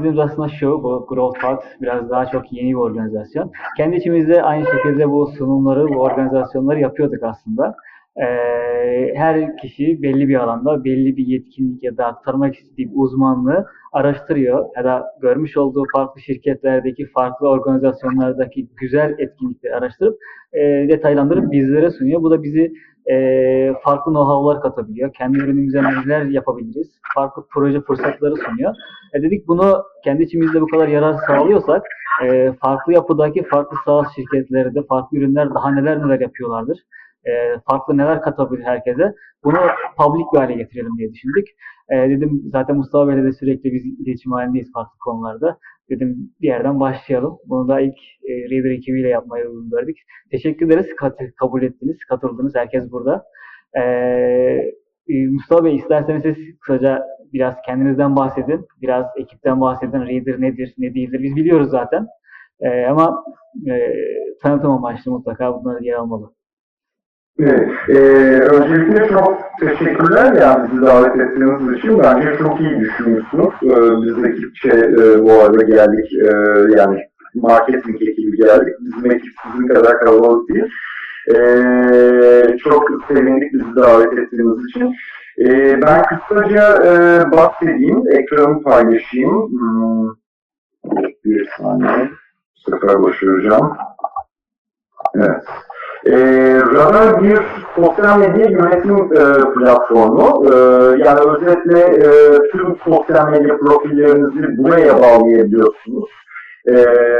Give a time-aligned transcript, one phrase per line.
[0.00, 3.50] istediğimiz aslında şu, bu Growth Talks biraz daha çok yeni bir organizasyon.
[3.76, 7.74] Kendi içimizde aynı şekilde bu sunumları, bu organizasyonları yapıyorduk aslında.
[8.16, 13.66] Ee, her kişi belli bir alanda belli bir yetkinlik ya da aktarmak istediği bir uzmanlığı
[13.92, 20.18] araştırıyor ya da görmüş olduğu farklı şirketlerdeki, farklı organizasyonlardaki güzel etkinlikleri araştırıp
[20.52, 22.22] e, detaylandırıp bizlere sunuyor.
[22.22, 22.72] Bu da bizi
[23.10, 23.16] e,
[23.84, 25.12] farklı know-how'lar katabiliyor.
[25.12, 26.88] Kendi ürünümüze neler yapabiliriz?
[27.14, 28.74] Farklı proje fırsatları sunuyor.
[29.14, 31.82] E dedik bunu kendi içimizde bu kadar yarar sağlıyorsak
[32.24, 36.78] e, farklı yapıdaki farklı SaaS şirketleri de farklı ürünler daha neler neler yapıyorlardır
[37.26, 37.32] e,
[37.70, 39.14] farklı neler katabilir herkese.
[39.44, 39.58] Bunu
[39.98, 41.48] public bir hale getirelim diye düşündük.
[41.92, 45.58] E, dedim zaten Mustafa Bey'le de sürekli biz iletişim halindeyiz farklı konularda.
[45.90, 47.38] Dedim bir yerden başlayalım.
[47.46, 49.96] Bunu da ilk e, Reader ekibiyle yapmayı uygun gördük.
[50.30, 50.86] Teşekkür ederiz.
[50.96, 52.54] Kat, kabul ettiniz, katıldınız.
[52.54, 53.24] Herkes burada.
[53.74, 53.82] E,
[55.08, 57.02] e, Mustafa Bey isterseniz siz kısaca
[57.32, 58.66] biraz kendinizden bahsedin.
[58.82, 60.00] Biraz ekipten bahsedin.
[60.00, 61.22] Reader nedir, ne değildir.
[61.22, 62.06] Biz biliyoruz zaten.
[62.60, 63.24] E, ama
[63.68, 63.94] e,
[64.42, 66.32] tanıtım amaçlı mutlaka bunları yer almalı.
[67.38, 67.98] Evet, e,
[68.40, 71.98] öncelikle çok teşekkürler yani bizi davet ettiğiniz için.
[71.98, 73.54] Bence çok iyi düşünmüşsünüz.
[73.62, 76.32] E, biz ekipçe e, bu arada geldik, e,
[76.78, 77.00] yani
[77.34, 78.74] marketing ekibi geldik.
[78.80, 80.64] Bizim ekip sizin kadar kalabalık değil.
[81.28, 81.36] E,
[82.58, 84.94] çok sevindik bizi davet ettiğiniz için.
[85.38, 89.48] E, ben kısaca e, bahsedeyim, ekranı paylaşayım.
[89.50, 90.08] Hmm,
[91.24, 92.10] bir saniye,
[92.56, 93.76] bu sefer başaracağım.
[95.14, 95.44] Evet.
[96.06, 96.12] E,
[96.74, 97.38] Radar bir
[97.76, 100.44] sosyal medya yönetim e, platformu.
[100.46, 100.54] E,
[101.04, 102.08] yani özetle e,
[102.52, 106.10] tüm sosyal medya profillerinizi buraya bağlayabiliyorsunuz.
[106.68, 106.74] E,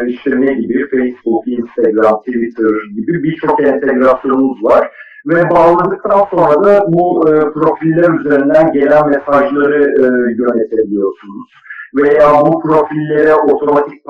[0.07, 0.89] işte ne gibi?
[0.91, 4.91] Facebook, Instagram, Twitter gibi birçok entegrasyonumuz var.
[5.27, 10.05] Ve bağladıktan sonra da bu e, profiller üzerinden gelen mesajları e,
[10.39, 11.51] yönetebiliyorsunuz
[11.95, 14.05] veya bu profillere otomatik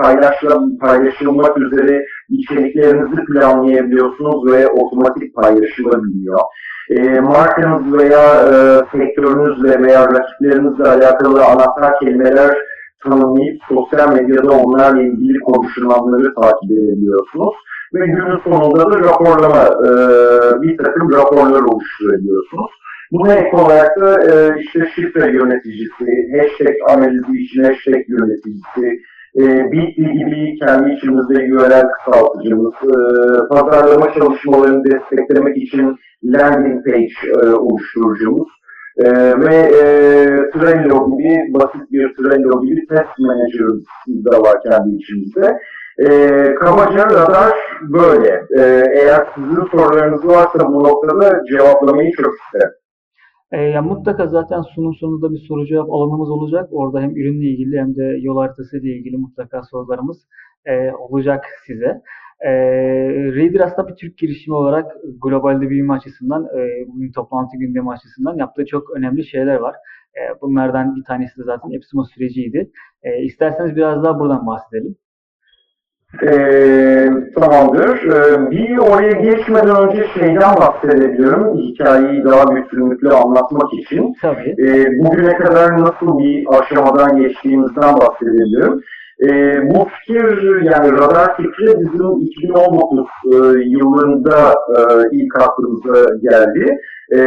[0.81, 6.41] paylaşılmak üzere içeriklerinizi planlayabiliyorsunuz ve otomatik paylaşılabiliyor.
[6.91, 8.55] E, markanız veya e,
[8.93, 12.57] sektörünüzle veya rakiplerinizle alakalı anahtar kelimeler
[13.03, 17.55] tanımlayıp sosyal medyada onlarla ilgili konuşulanları takip edebiliyorsunuz.
[17.95, 19.91] Ve günün sonunda da raporlama, e,
[20.63, 22.71] bir takım raporlar oluşturabiliyorsunuz.
[23.13, 29.03] Buna ek olarak da e, işte şifre yöneticisi, hashtag analizi için hashtag yöneticisi,
[29.39, 32.95] e, Bitly gibi kendi içimizde URL kısaltıcımız, e,
[33.49, 38.49] pazarlama çalışmalarını desteklemek için landing page e, oluşturucumuz
[38.97, 39.07] e,
[39.41, 39.83] ve e,
[40.51, 45.59] Trello gibi basit bir Trello gibi test manager'ımız da var kendi içimizde.
[45.99, 46.09] E,
[46.55, 48.47] kabaca radar böyle.
[48.59, 52.75] E, eğer sizin sorularınız varsa bu noktada cevaplamayı çok isterim.
[53.53, 56.69] E, ya mutlaka zaten sunum sonunda bir soru cevap alanımız olacak.
[56.73, 60.27] Orada hem ürünle ilgili hem de yol haritası ile ilgili mutlaka sorularımız
[60.67, 62.03] e, olacak size.
[62.41, 62.51] E,
[63.37, 68.67] Reader aslında bir Türk girişimi olarak globalde büyüme açısından, e, bugün toplantı gündemi açısından yaptığı
[68.67, 69.75] çok önemli şeyler var.
[70.17, 72.71] E, bunlardan bir tanesi de zaten Epsimo süreciydi.
[73.03, 74.97] E, isterseniz biraz daha buradan bahsedelim.
[76.23, 77.89] Ee, tamamdır.
[77.89, 81.59] Ee, bir oraya geçmeden önce şeyden bahsedebiliyorum.
[81.59, 84.15] Hikayeyi daha bütünlüklü anlatmak için.
[84.23, 84.55] Tabii.
[84.59, 88.81] Ee, bugüne kadar nasıl bir aşamadan geçtiğimizden bahsedebilirim.
[89.23, 94.81] Ee, bu fikir yani radar fikri bizim 2019 e, yılında e,
[95.13, 96.79] ilk aklımıza geldi.
[97.11, 97.19] E,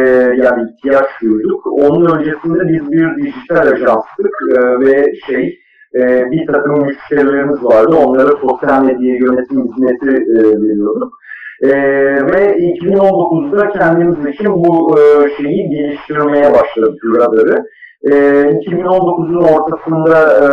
[0.44, 1.66] yani ihtiyaç duyduk.
[1.66, 5.63] Onun öncesinde biz bir dijital ajanstık e, ve şey
[5.94, 7.96] e, bir takım müşterilerimiz vardı.
[7.96, 11.12] Onlara sosyal medya yönetim hizmeti e, veriyorduk.
[11.62, 11.68] E,
[12.32, 15.02] ve 2019'da kendimiz için bu e,
[15.36, 17.64] şeyi geliştirmeye başladık radarı.
[18.02, 20.46] E, 2019'un ortasında e,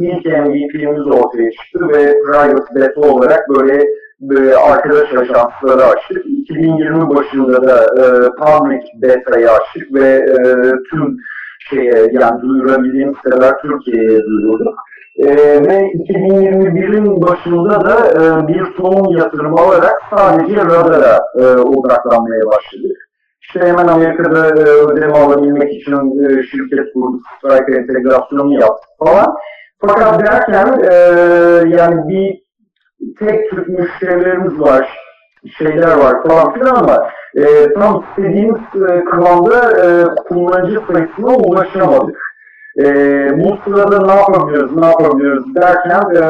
[0.00, 3.84] ilk MVP'miz ortaya çıktı ve private beta olarak böyle
[4.20, 6.26] böyle arkadaş ajansları açtık.
[6.26, 10.36] 2020 başında da e, public beta'yı açtık ve e,
[10.90, 11.16] tüm
[11.70, 14.74] şeye yani duyurabildiğimiz kadar Türkiye'ye duyurduk.
[15.18, 15.26] E,
[15.66, 22.96] ve 2021'in başında da e, bir son yatırım alarak sadece radara e, odaklanmaya başladık.
[23.42, 29.34] İşte hemen Amerika'da e, ödeme alabilmek için e, şirket kurduk, Stripe entegrasyonu yaptık falan.
[29.80, 30.94] Fakat derken e,
[31.76, 32.46] yani bir
[33.18, 35.05] tek Türk müşterilerimiz var,
[35.58, 38.60] şeyler var falan filan ama e, tam istediğimiz
[38.90, 39.88] e, kıvamda e,
[40.28, 42.26] kullanıcı sayısına ulaşamadık.
[42.78, 42.84] E,
[43.38, 46.20] bu sırada ne yapabiliyoruz, ne yapabiliyoruz derken e,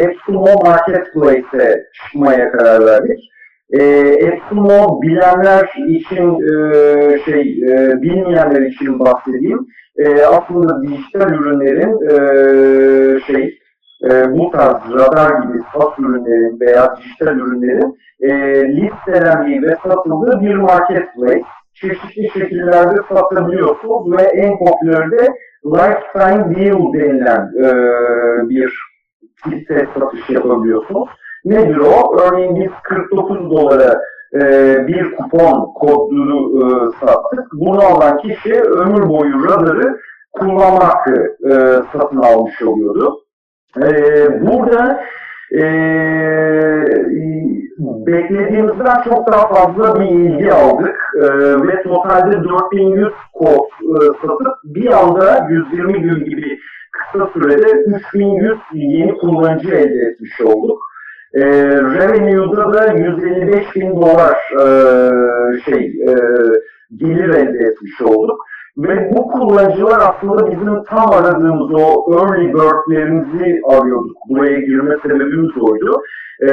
[0.00, 3.30] Epsilon Marketplace'e çıkmaya karar verdik.
[3.72, 3.82] E,
[4.26, 9.66] Epsumo bilenler için e, şey e, bilmeyenler için bahsedeyim.
[9.96, 13.59] E, aslında dijital ürünlerin e, şey
[14.04, 18.30] e, bu tarz radar gibi sat ürünlerin veya dijital ürünlerin e,
[18.76, 21.44] listelendiği ve satıldığı bir marketplace.
[21.74, 25.28] Çeşitli şekillerde satabiliyorsunuz ve en popüleri de
[25.66, 27.68] lifetime deal denilen e,
[28.48, 28.90] bir
[29.46, 31.08] liste satış yapabiliyorsunuz.
[31.44, 32.20] Nedir o?
[32.20, 34.00] Örneğin biz 49 dolara
[34.34, 34.40] e,
[34.86, 37.52] bir kupon kodunu e, sattık.
[37.52, 40.00] Bunu alan kişi ömür boyu radarı
[40.32, 41.52] kullanma hakkı e,
[41.92, 43.18] satın almış oluyordu.
[43.76, 43.86] E,
[44.46, 45.00] burada
[45.52, 45.62] e,
[48.06, 51.26] beklediğimizden çok daha fazla bir ilgi aldık e,
[51.66, 56.58] ve totalde 4100 kod e, satıp bir anda 120 gün gibi
[56.92, 60.82] kısa sürede 3100 yeni kullanıcı elde etmiş olduk.
[61.34, 61.40] E,
[61.70, 64.64] Revenue'da da 155 bin dolar e,
[65.60, 66.12] şey e,
[66.96, 68.40] gelir elde etmiş olduk.
[68.82, 74.16] Ve bu kullanıcılar aslında bizim tam aradığımız o early bird'lerimizi arıyorduk.
[74.28, 76.02] Buraya girme sebebimiz oydu.
[76.40, 76.52] Ee,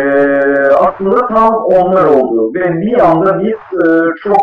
[0.80, 2.54] aslında tam onlar oldu.
[2.54, 3.88] Ve bir anda biz e,
[4.24, 4.38] çok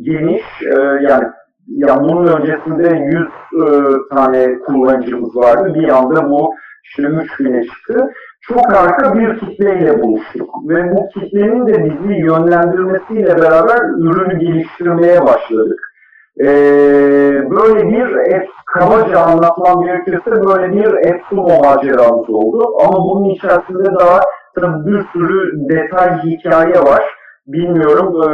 [0.00, 1.24] geniş e, yani
[1.66, 3.68] yani bunun öncesinde 100 e,
[4.14, 5.74] tane kullanıcımız vardı.
[5.74, 6.54] Bir anda bu
[6.84, 8.12] işte 3000'e çıktı.
[8.40, 10.50] Çok arka bir kitleyle buluştuk.
[10.68, 15.93] Ve bu kitlenin de bizi yönlendirmesiyle beraber ürünü geliştirmeye başladık.
[16.40, 22.64] Ee, böyle bir et, kabaca anlatmam gerekirse böyle bir Epsumo maceramız oldu.
[22.80, 24.20] Ama bunun içerisinde daha
[24.54, 27.02] tabii bir sürü detay hikaye var.
[27.46, 28.30] Bilmiyorum e,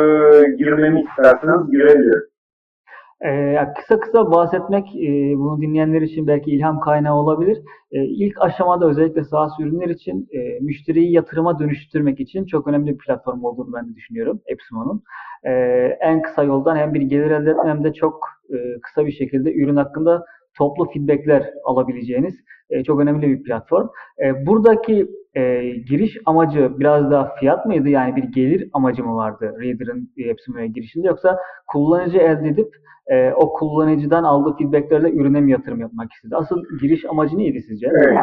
[0.56, 2.30] girmemi isterseniz girebilirim.
[3.25, 7.58] Ee, kısa kısa bahsetmek e, bunu dinleyenler için belki ilham kaynağı olabilir.
[7.93, 12.99] E, ilk aşamada özellikle SaaS ürünler için e, müşteriyi yatırıma dönüştürmek için çok önemli bir
[12.99, 15.02] platform olduğunu ben de düşünüyorum Epsimo'nun.
[15.44, 15.50] E,
[16.00, 19.55] en kısa yoldan hem bir gelir elde etme hem de çok e, kısa bir şekilde
[19.55, 20.25] ürün hakkında
[20.58, 22.35] toplu feedbackler alabileceğiniz
[22.70, 23.88] e, çok önemli bir platform.
[24.25, 27.88] E, buradaki e, giriş amacı biraz daha fiyat mıydı?
[27.88, 32.69] Yani bir gelir amacı mı vardı Reader'ın Epsimo'ya girişinde yoksa kullanıcı elde edip
[33.06, 36.37] e, o kullanıcıdan aldığı feedbacklerle ürüne mi yatırım yapmak istedi?
[36.37, 37.88] Asıl giriş amacı neydi sizce?
[37.94, 38.19] Evet.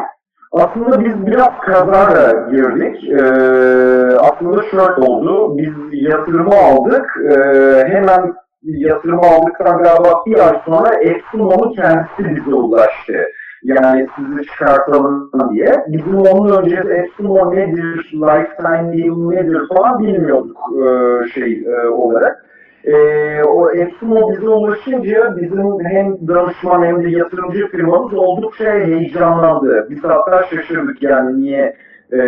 [0.52, 3.04] Aslında biz biraz kazara girdik.
[3.10, 5.58] Ee, aslında şöyle oldu.
[5.58, 7.06] Biz yatırımı aldık.
[7.30, 8.34] Ee, hemen
[8.76, 13.14] yatırımı aldıktan galiba bir ay sonra Epsilon'un kendisi bize ulaştı.
[13.62, 15.84] Yani sizi çıkartalım diye.
[15.88, 22.44] Bizim onun öncesi Epsilon nedir, lifetime deal nedir falan bilmiyorduk e, şey e, olarak.
[22.84, 22.94] E,
[23.42, 29.86] o Epsilon bize ulaşınca bizim hem danışman hem de yatırımcı firmamız oldukça heyecanlandı.
[29.90, 31.76] Biz hatta şaşırdık yani niye
[32.12, 32.18] e,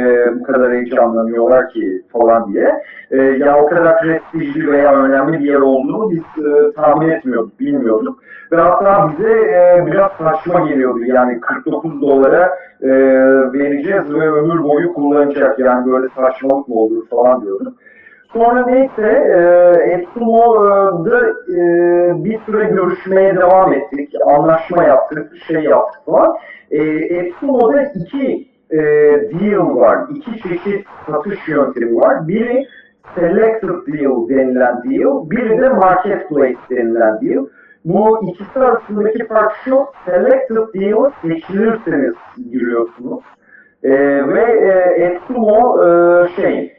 [0.40, 2.82] bu kadar heyecanlanıyorlar ki falan diye.
[3.10, 8.18] E, ya o kadar prestijli veya önemli bir yer olduğunu biz e, tahmin etmiyorduk, bilmiyorduk.
[8.52, 11.04] Ve hatta bize e, biraz saçma geliyordu.
[11.04, 12.50] Yani 49 dolara
[12.82, 12.90] e,
[13.52, 15.58] vereceğiz ve ömür boyu kullanacak.
[15.58, 17.74] Yani böyle saçmalık mı olur falan diyorduk.
[18.32, 19.02] Sonra neyse
[19.36, 19.40] e,
[19.92, 21.64] Epsumo'da e,
[22.24, 24.14] bir süre görüşmeye devam ettik.
[24.26, 26.36] Anlaşma yaptık, şey yaptık falan.
[26.70, 28.78] E, Epsumo'da iki e,
[29.40, 29.98] deal var.
[30.14, 32.28] İki çeşit satış yöntemi var.
[32.28, 32.66] Biri
[33.14, 37.46] selected deal denilen deal, biri de marketplace denilen deal.
[37.84, 42.14] Bu ikisi arasındaki fark şu, selected deal seçilirseniz
[42.50, 43.20] giriyorsunuz.
[43.82, 43.90] E,
[44.28, 46.76] ve e, Epsumo e, şey,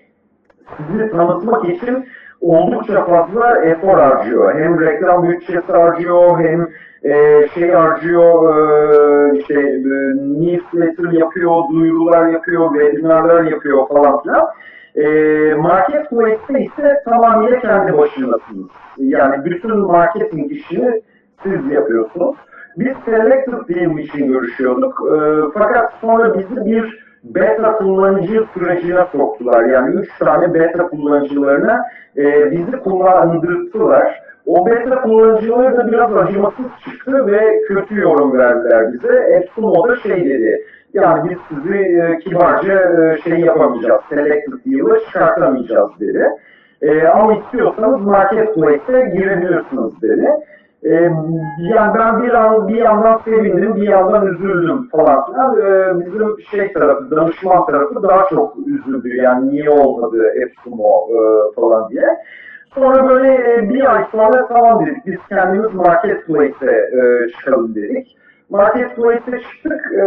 [0.78, 2.06] sizi tanıtmak için
[2.42, 4.60] oldukça fazla efor harcıyor.
[4.60, 6.68] Hem reklam bütçesi harcıyor, hem
[7.04, 14.48] e, şey harcıyor, e, işte e, newsletter yapıyor, duyurular yapıyor, webinarlar yapıyor falan filan.
[14.96, 15.06] E,
[15.54, 18.68] Marketplace'te ise tamamıyla kendi başınasınız.
[18.98, 21.02] Yani bütün marketing işini
[21.44, 22.36] siz yapıyorsunuz.
[22.78, 25.02] Biz Selected Team için görüşüyorduk.
[25.12, 25.18] E,
[25.54, 29.66] fakat sonra bizi bir beta kullanıcı sürecine soktular.
[29.66, 31.86] Yani 3 tane beta kullanıcılarına
[32.18, 34.22] e, bizi kullandırttılar.
[34.46, 39.14] O beta kullanıcıları da biraz acımasız çıktı ve kötü yorum verdiler bize.
[39.14, 45.90] Epsumo da şey dedi, yani biz sizi e, kibarca e, şey yapamayacağız, selected deal'ı çıkartamayacağız
[46.00, 46.30] dedi.
[46.82, 50.28] E, ama istiyorsanız marketplace'e girebilirsiniz dedi.
[50.84, 50.94] E,
[51.60, 55.58] yani ben bir an bir yandan sevindim, bir yandan üzüldüm falan filan.
[55.62, 59.16] E, bizim şey tarafı, danışman tarafı daha çok üzüldü.
[59.16, 61.20] Yani niye olmadı Epsumo e,
[61.56, 62.18] falan diye.
[62.76, 68.18] Sonra böyle e, bir ay sonra tamam dedik, biz kendimiz marketplace'e e, çıkalım dedik.
[68.50, 69.92] Marketplace'e çıktık.
[69.92, 70.06] E,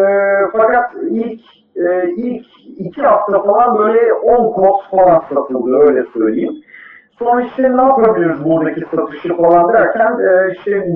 [0.52, 1.40] fakat ilk
[1.76, 6.54] e, ilk iki hafta falan böyle 10 kod falan satıldı öyle söyleyeyim.
[7.18, 10.86] Sonra işte ne yapabiliriz buradaki satışı falan derken e, işte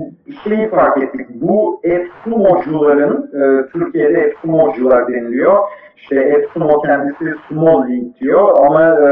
[0.45, 1.27] şeyi fark ettik.
[1.31, 5.59] Bu Epsumocuların, e, Türkiye'de Epsumocular deniliyor.
[5.97, 9.09] İşte Epsumo kendisi Small Link diyor ama e,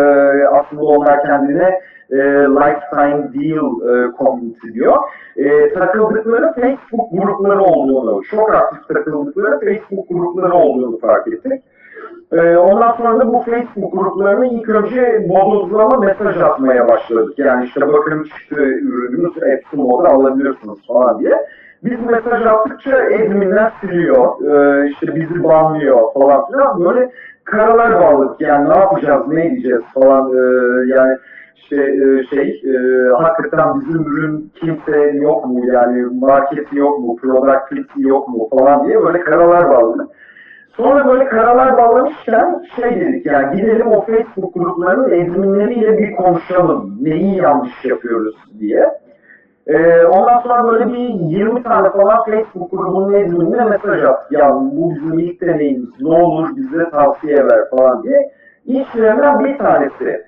[0.49, 2.17] aslında onlar kendine e,
[2.59, 4.97] Lifetime Deal e, Community diyor.
[5.37, 11.63] E, takıldıkları Facebook grupları olduğunu, çok aktif takıldıkları Facebook grupları olduğunu fark ettik.
[12.33, 17.38] Ee, ondan sonra da bu Facebook gruplarına ilk önce bodozlama mesaj atmaya başladık.
[17.38, 21.35] Yani işte bakın çıktı ürünümüz hepsi moda alabilirsiniz falan diye.
[21.85, 26.85] Biz mesaj attıkça adminler siliyor, ee, işte bizi banlıyor falan filan.
[26.85, 27.11] Böyle
[27.45, 30.33] karalar bağladık yani ne yapacağız, ne edeceğiz falan.
[30.33, 31.17] Ee, yani
[31.57, 37.91] işte e, şey, e, hakikaten bizim ürün kimse yok mu yani marketi yok mu, product
[37.97, 40.07] yok mu falan diye böyle karalar bağladık.
[40.76, 46.99] Sonra böyle karalar bağlamışken şey dedik yani gidelim o Facebook gruplarının adminleriyle bir konuşalım.
[47.00, 48.90] Neyi yanlış yapıyoruz diye.
[49.66, 54.33] Ee, ondan sonra böyle bir 20 tane falan Facebook grubunun adminine mesaj attık.
[54.33, 58.30] Ya bu bizim ilk deneyimimiz ne olur bize tavsiye ver falan diye.
[58.66, 60.25] İşlerinden bir tanesi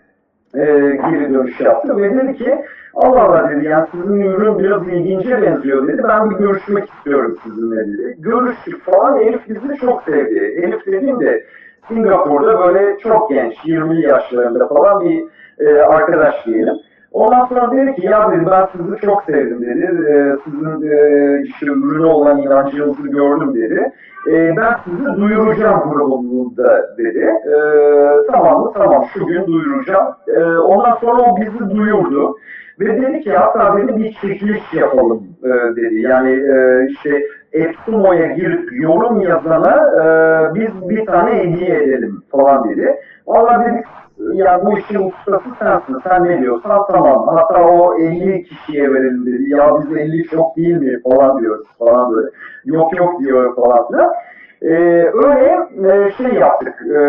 [0.55, 0.65] e,
[1.11, 2.59] geri dönüş yaptı ve dedi ki
[2.99, 6.03] Allah Allah dedi yani sizin ürün biraz ilgince benziyor dedi.
[6.09, 8.17] Ben bir görüşmek istiyorum sizinle dedi.
[8.19, 10.39] Görüştük falan Elif bizi çok sevdi.
[10.39, 11.45] Elif dediğim de
[11.89, 15.25] Singapur'da böyle çok genç 20 yaşlarında falan bir
[15.59, 16.75] e, arkadaş diyelim.
[17.13, 19.85] Ondan sonra dedi ki ya dedi ben sizi çok sevdim dedi.
[20.11, 23.93] E, sizin e, işte ürünü olan inancınızı gördüm dedi.
[24.27, 27.31] E, ben sizi duyuracağım grubumda dedi.
[27.47, 27.57] E,
[28.33, 28.73] tamam mı?
[28.75, 30.07] Tamam şu gün duyuracağım.
[30.29, 32.37] E, ondan sonra o bizi duyurdu.
[32.81, 36.01] Ve dedi ki hatta dedi bir çekiliş yapalım e, dedi.
[36.01, 40.05] Yani e, işte Epsumo'ya girip yorum yazana e,
[40.55, 42.97] biz bir tane hediye edelim falan dedi.
[43.27, 43.85] Valla dedik
[44.35, 47.29] ya bu işin ustası sensin, sen ne diyorsan tamam.
[47.29, 49.51] Hatta o 50 kişiye verelim dedi.
[49.51, 52.29] Ya biz 50 çok değil mi falan diyoruz falan böyle.
[52.65, 54.13] Yok yok diyor falan filan.
[54.63, 54.69] Ee,
[55.15, 55.59] öyle
[55.93, 57.01] e, şey yaptık, e,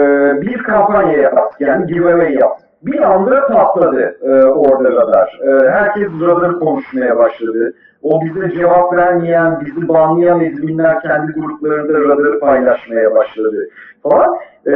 [0.41, 2.68] bir kampanya yaptık yani giveaway yaptık.
[2.81, 5.39] Bir anda patladı e, orada radar.
[5.43, 7.73] E, herkes radarı konuşmaya başladı.
[8.03, 13.69] O bize cevap vermeyen, bizi banlayan adminler kendi gruplarında radarı paylaşmaya başladı
[14.03, 14.35] falan.
[14.65, 14.73] E,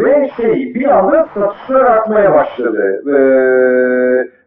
[0.00, 3.02] ve şey bir anda satışlar artmaya başladı.
[3.06, 3.18] E,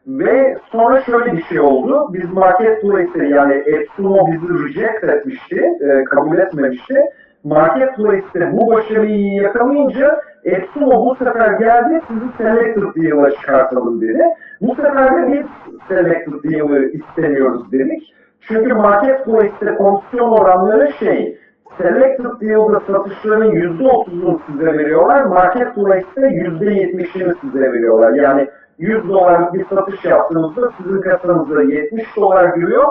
[0.08, 2.14] ve sonra şöyle bir şey oldu.
[2.14, 6.96] Biz marketplace'e yani Epsumo bizi reject etmişti, e, kabul etmemişti.
[7.44, 14.24] Marketplace'te bu başarıyı yakalayınca Epsumo bu sefer geldi sizi Selected Deal'a çıkartalım dedi.
[14.62, 15.46] Bu sefer de biz
[15.88, 18.14] Selected Deal'ı istemiyoruz dedik.
[18.48, 21.38] Çünkü Marketplace'te komisyon oranları şey,
[21.78, 28.14] Selected Deal'da satışların %30'unu size veriyorlar, Marketplace'te %70'ini size veriyorlar.
[28.14, 28.48] Yani
[28.80, 32.88] 100 dolarlık bir satış yaptığınızda sizin kasanıza 70 dolar giriyor,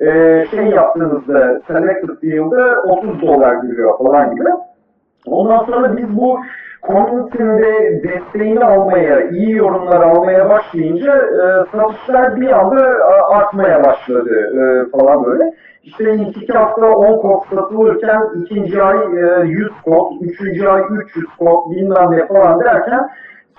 [0.00, 4.48] ee, şey yaptığınızda Selected Deal'da 30 dolar giriyor falan gibi.
[5.26, 6.40] Ondan sonra biz bu
[6.82, 14.90] community'nin desteğini almaya, iyi yorumlar almaya başlayınca e, satışlar bir anda e, artmaya başladı e,
[14.90, 15.54] falan böyle.
[15.84, 21.26] İşte ilk iki hafta 10 kod satılırken ikinci ay e, 100 kod, üçüncü ay 300
[21.38, 23.08] kod bilmem ne falan derken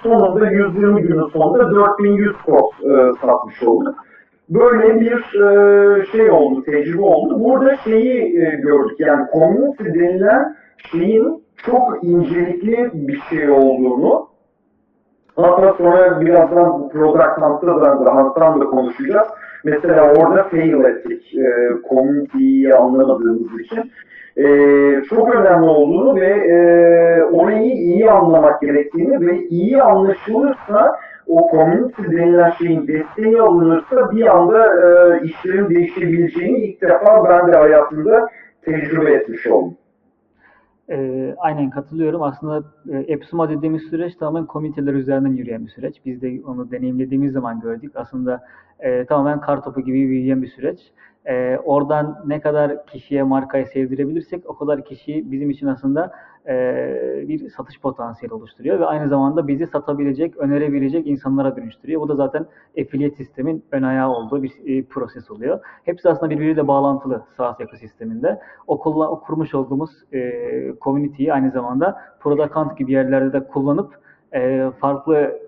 [0.04, 3.96] sonunda 120 günün sonunda 4100 kod e, satmış olduk.
[4.50, 7.44] Böyle bir e, şey oldu, tecrübe oldu.
[7.44, 10.56] Burada şeyi e, gördük yani community denilen
[10.92, 14.28] şeyin çok incelikli bir şey olduğunu
[15.36, 19.28] hatta sonra birazdan Product Hunt'ta da, Hunt'tan da konuşacağız.
[19.64, 21.36] Mesela orada fail ettik.
[21.36, 23.92] E, community'yi anlamadığımız için.
[24.38, 24.46] E,
[25.10, 26.56] çok önemli olduğunu ve e,
[27.24, 30.96] orayı iyi anlamak gerektiğini ve iyi anlaşılırsa
[31.28, 37.58] o community denilen şeyin desteği alınırsa bir anda e, işlerin değişebileceğini ilk defa ben de
[37.58, 38.28] hayatımda
[38.66, 39.78] tecrübe etmiş oldum.
[40.92, 42.24] E, aynen katılıyorum.
[42.24, 45.96] Aslında e, Epsuma dediğimiz süreç tamamen komiteler üzerinden yürüyen bir süreç.
[46.06, 47.92] Biz de onu deneyimlediğimiz zaman gördük.
[47.96, 48.44] Aslında
[48.80, 50.80] e, tamamen kar topu gibi büyüyen bir süreç.
[51.26, 56.12] E, oradan ne kadar kişiye markayı sevdirebilirsek o kadar kişi bizim için aslında
[56.48, 62.02] e, bir satış potansiyeli oluşturuyor ve aynı zamanda bizi satabilecek, önerebilecek insanlara dönüştürüyor.
[62.02, 62.46] Bu da zaten
[62.82, 65.60] affiliate sistemin ön ayağı olduğu bir e, proses oluyor.
[65.84, 68.40] Hepsi aslında birbiriyle bağlantılı SaaS ekosisteminde.
[68.68, 70.32] O, kullan, o kurmuş olduğumuz e,
[70.82, 74.02] community'yi aynı zamanda product hunt gibi yerlerde de kullanıp
[74.80, 75.42] farklı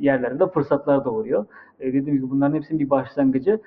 [0.00, 1.46] yerlerde de fırsatlar doğuruyor.
[1.80, 3.60] Dediğim gibi bunların hepsinin bir başlangıcı.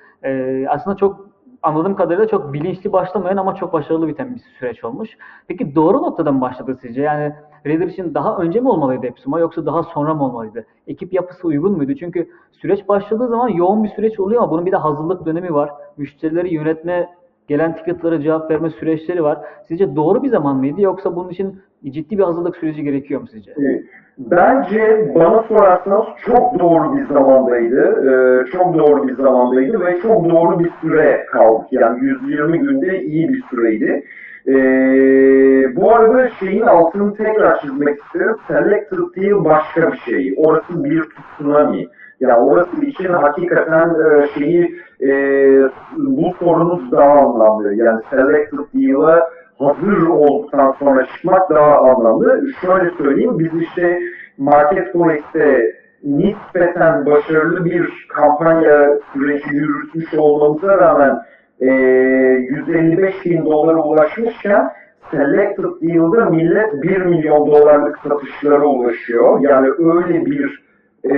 [0.68, 1.35] Aslında çok
[1.66, 5.10] anladığım kadarıyla çok bilinçli başlamayan ama çok başarılı biten bir süreç olmuş.
[5.48, 7.02] Peki doğru noktada mı başladı sizce?
[7.02, 7.32] Yani
[7.66, 10.66] Raider için daha önce mi olmalıydı Epsum'a yoksa daha sonra mı olmalıydı?
[10.86, 11.94] Ekip yapısı uygun muydu?
[11.94, 15.70] Çünkü süreç başladığı zaman yoğun bir süreç oluyor ama bunun bir de hazırlık dönemi var.
[15.96, 17.08] Müşterileri yönetme,
[17.48, 19.38] gelen ticketlara cevap verme süreçleri var.
[19.68, 21.60] Sizce doğru bir zaman mıydı yoksa bunun için
[21.90, 23.50] ciddi bir hazırlık süreci gerekiyor mu sizce?
[23.50, 23.82] E,
[24.18, 27.82] Bence bana sorarsanız çok doğru bir zamandaydı.
[27.82, 31.66] Ee, çok doğru bir zamandaydı ve çok doğru bir süre kaldık.
[31.70, 34.04] Yani 120 günde iyi bir süreydi.
[34.48, 38.36] Ee, bu arada şeyin altını tekrar çizmek isterim.
[38.48, 40.34] Selected değil başka bir şey.
[40.36, 41.86] Orası bir tsunami.
[42.20, 45.10] Yani orası için hakikaten e, şeyi e,
[45.96, 47.74] bu sorunuz daha anlamlı.
[47.74, 52.46] Yani selected deal'a hazır olduktan sonra çıkmak daha anlamlı.
[52.60, 54.00] Şöyle söyleyeyim, biz işte
[54.38, 61.18] Marketplace'te nispeten başarılı bir kampanya süreci yürütmüş olmamıza rağmen
[61.60, 64.70] e, 155 bin dolara ulaşmışken
[65.10, 69.40] Selected Deal'da millet 1 milyon dolarlık satışlara ulaşıyor.
[69.40, 70.65] Yani öyle bir
[71.10, 71.16] e,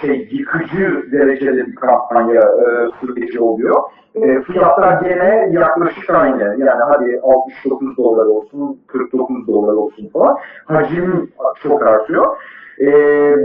[0.00, 2.66] şey yıkıcı derecede bir kampanya e,
[3.00, 3.82] süreci oluyor.
[4.14, 6.42] E, fiyatlar gene yaklaşık aynı.
[6.42, 10.36] Yani hadi 69 dolar olsun, 49 dolar olsun falan.
[10.64, 11.30] Hacim
[11.62, 12.36] çok artıyor.
[12.80, 12.86] E,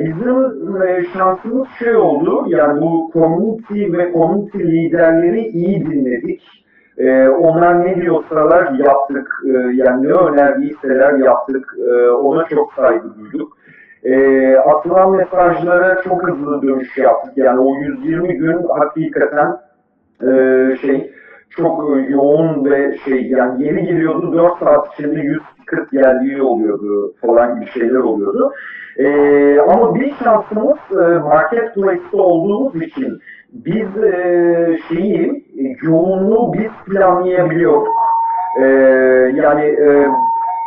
[0.05, 6.41] bizim e, şansımız şey oldu, yani bu community ve community liderleri iyi dinledik.
[6.97, 13.58] E, onlar ne diyorsalar yaptık, e, yani ne önerdiyseler yaptık, e, ona çok saygı duyduk.
[14.03, 17.37] E, atılan mesajlara çok hızlı dönüş yaptık.
[17.37, 19.57] Yani o 120 gün hakikaten
[20.21, 20.27] e,
[20.81, 21.11] şey
[21.49, 27.71] çok yoğun ve şey yani yeni geliyordu 4 saat içinde 140 geldiği oluyordu falan gibi
[27.71, 28.53] şeyler oluyordu.
[28.97, 33.19] E, ama bir şansımız e, marketplace'te olduğumuz için
[33.53, 37.95] biz e, şeyi e, yoğunluğu biz planlayabiliyorduk.
[38.61, 38.65] E,
[39.35, 40.07] yani e,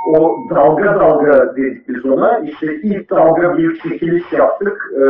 [0.07, 2.39] o dalga dalga dedik biz ona.
[2.39, 4.93] İşte ilk dalga bir çekiliş yaptık.
[4.97, 5.03] Ee,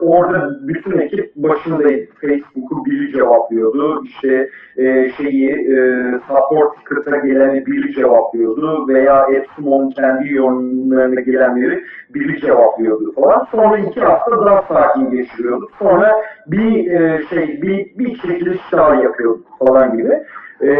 [0.00, 2.06] orada bütün ekip başındaydı.
[2.20, 4.04] Facebook'u biri cevaplıyordu.
[4.04, 5.78] İşte e, şeyi e,
[6.28, 13.46] support ticket'a geleni biri cevaplıyordu veya Epsum'un kendi yorumlarına gelenleri biri cevaplıyordu falan.
[13.50, 15.70] Sonra iki hafta daha sakin geçiriyorduk.
[15.78, 16.12] Sonra
[16.46, 20.22] bir e, şey bir, bir çekiliş daha yapıyorduk falan gibi.
[20.60, 20.72] E,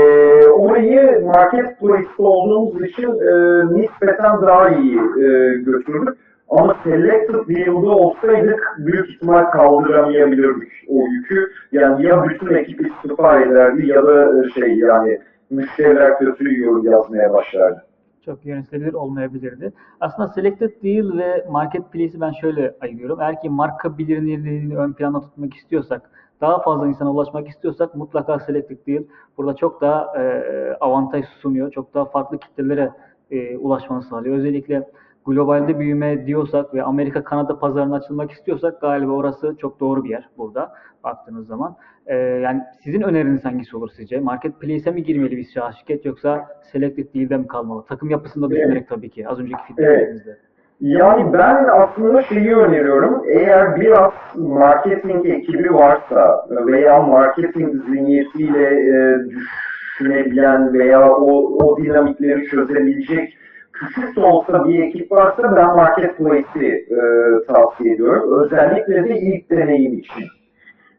[0.49, 6.19] orayı marketplace'te olduğumuz için e, nispeten daha iyi e, götürdük.
[6.51, 11.53] Ama selected deal'da olsaydık büyük ihtimal kaldıramayabilirdik o yükü.
[11.73, 15.19] Yani ya bütün ekip istifa ederdi ya da şey yani
[15.51, 17.85] müşteriler kötü yorum yazmaya başlardı.
[18.25, 19.73] Çok yönetilebilir olmayabilirdi.
[20.01, 23.21] Aslında Selected Deal ve Marketplace'i ben şöyle ayırıyorum.
[23.21, 26.11] Eğer ki marka bilinirliğini ön planda tutmak istiyorsak,
[26.41, 29.03] daha fazla insana ulaşmak istiyorsak mutlaka Selected Deal
[29.39, 30.43] burada çok daha e,
[30.81, 31.71] avantaj sunuyor.
[31.71, 32.91] Çok daha farklı kitlelere
[33.31, 34.37] e, ulaşmanı sağlıyor.
[34.37, 34.89] Özellikle
[35.27, 40.29] globalde büyüme diyorsak ve Amerika Kanada pazarına açılmak istiyorsak galiba orası çok doğru bir yer
[40.39, 40.73] burada
[41.05, 41.77] baktığınız zaman.
[42.07, 44.21] Ee, yani sizin öneriniz hangisi olur sizce?
[44.21, 45.45] Marketplace'e mi girmeli bir
[45.79, 47.85] şirket yoksa Selected Deal'de mi kalmalı?
[47.89, 50.39] Takım yapısında düşünerek tabii ki az önceki feedbacklerinizde.
[50.81, 53.23] Yani ben aslında şeyi öneriyorum.
[53.29, 61.33] Eğer biraz marketing ekibi varsa veya marketing zihniyetiyle e, düşünebilen veya o,
[61.65, 63.37] o dinamikleri çözebilecek
[63.73, 67.01] küçük de olsa bir ekip varsa ben Marketplace'i e,
[67.47, 68.45] tavsiye ediyorum.
[68.45, 70.25] Özellikle de ilk deneyim için.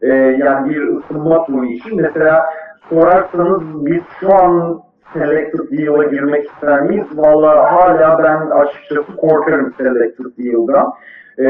[0.01, 2.01] E, yani bir ısınma turu için.
[2.01, 2.45] Mesela
[2.89, 4.81] sorarsanız biz şu an
[5.13, 7.07] Selected Deal'a girmek ister miyiz?
[7.15, 10.93] Valla hala ben açıkçası korkarım Selected Deal'dan.
[11.37, 11.43] E,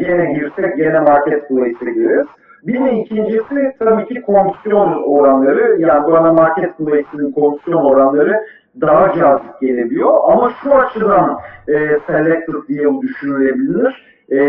[0.00, 2.26] gene girsek gene Marketplace'e gireriz.
[2.66, 5.80] Bir de ikincisi tabii ki komisyon oranları.
[5.80, 8.40] Yani bana Marketplace'in komisyon oranları
[8.80, 10.14] daha cazip gelebiliyor.
[10.24, 11.38] Ama şu açıdan
[11.68, 11.72] e,
[12.06, 14.14] selected deal düşünülebilir.
[14.32, 14.40] E,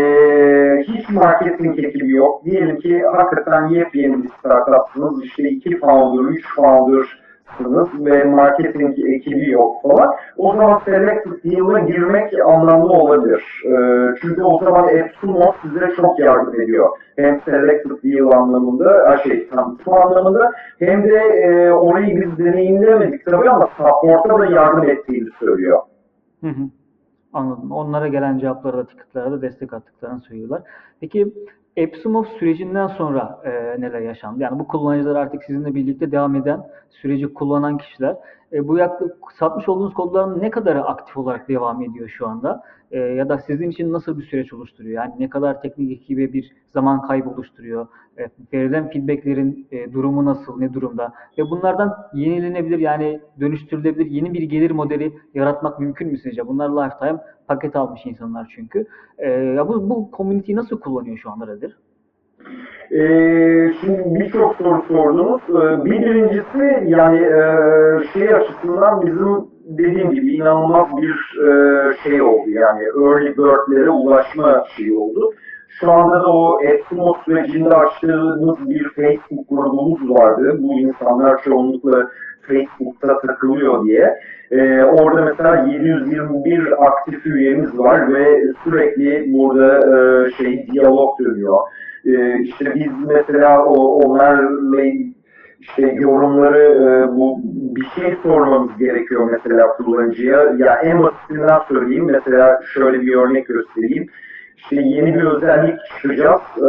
[0.82, 2.44] hiç marketing ekibi yok.
[2.44, 5.24] Diyelim ki hakikaten yepyeni bir startupsınız.
[5.24, 6.44] İşte iki founder, üç
[7.46, 10.14] foundersınız ve marketing ekibi yok falan.
[10.36, 13.62] O zaman selected deal'a girmek anlamlı olabilir.
[13.64, 13.70] E,
[14.20, 16.88] çünkü o zaman Epsumo size çok yardım ediyor.
[17.16, 23.68] Hem selected deal anlamında, şey tanıtım anlamında hem de e, orayı biz deneyimlemedik tabii ama
[23.76, 25.78] support'a da yardım ettiğini söylüyor.
[26.40, 26.62] Hı hı.
[27.32, 27.72] Anladım.
[27.72, 30.62] Onlara gelen cevaplara da ticketlere de destek attıklarını söylüyorlar.
[31.00, 31.26] Peki
[31.76, 34.42] Epsumov sürecinden sonra e, neler yaşandı?
[34.42, 38.16] Yani bu kullanıcılar artık sizinle birlikte devam eden süreci kullanan kişiler
[38.52, 42.62] E, bu yaklaşık satmış olduğunuz kodların ne kadarı aktif olarak devam ediyor şu anda?
[42.90, 44.94] E, ya da sizin için nasıl bir süreç oluşturuyor?
[44.94, 47.86] Yani ne kadar teknik ekibe bir zaman kaybı oluşturuyor?
[48.18, 51.12] E, verilen feedbacklerin e, durumu nasıl, ne durumda?
[51.38, 56.46] Ve bunlardan yenilenebilir yani dönüştürülebilir yeni bir gelir modeli yaratmak mümkün mü sizce?
[56.46, 58.86] Bunlar lifetime paket almış insanlar çünkü.
[59.18, 61.76] E, ya bu, bu community'yi nasıl kullanıyor şu anda Redir?
[62.92, 65.42] Ee, şimdi birçok soru sordunuz.
[65.50, 67.42] Ee, bir birincisi yani e,
[68.12, 71.50] şey açısından bizim dediğim gibi inanılmaz bir e,
[72.02, 72.50] şey oldu.
[72.50, 75.30] Yani early bird'lere ulaşma şeyi oldu.
[75.68, 80.56] Şu anda da o Eskimo sürecinde açtığımız bir Facebook grubumuz vardı.
[80.58, 82.10] Bu insanlar çoğunlukla
[82.48, 84.20] Facebook'ta takılıyor diye.
[84.50, 91.58] Ee, orada mesela 721 aktif üyemiz var ve sürekli burada e, şey diyalog dönüyor.
[92.06, 94.82] Ee, işte biz mesela o, onlarla
[95.60, 97.38] işte yorumları e, bu
[97.76, 100.54] bir şey sormamız gerekiyor mesela kullanıcıya.
[100.58, 104.06] Ya en basitinden söyleyeyim mesela şöyle bir örnek göstereyim.
[104.56, 106.40] İşte yeni bir özellik çıkacağız.
[106.58, 106.62] Ee,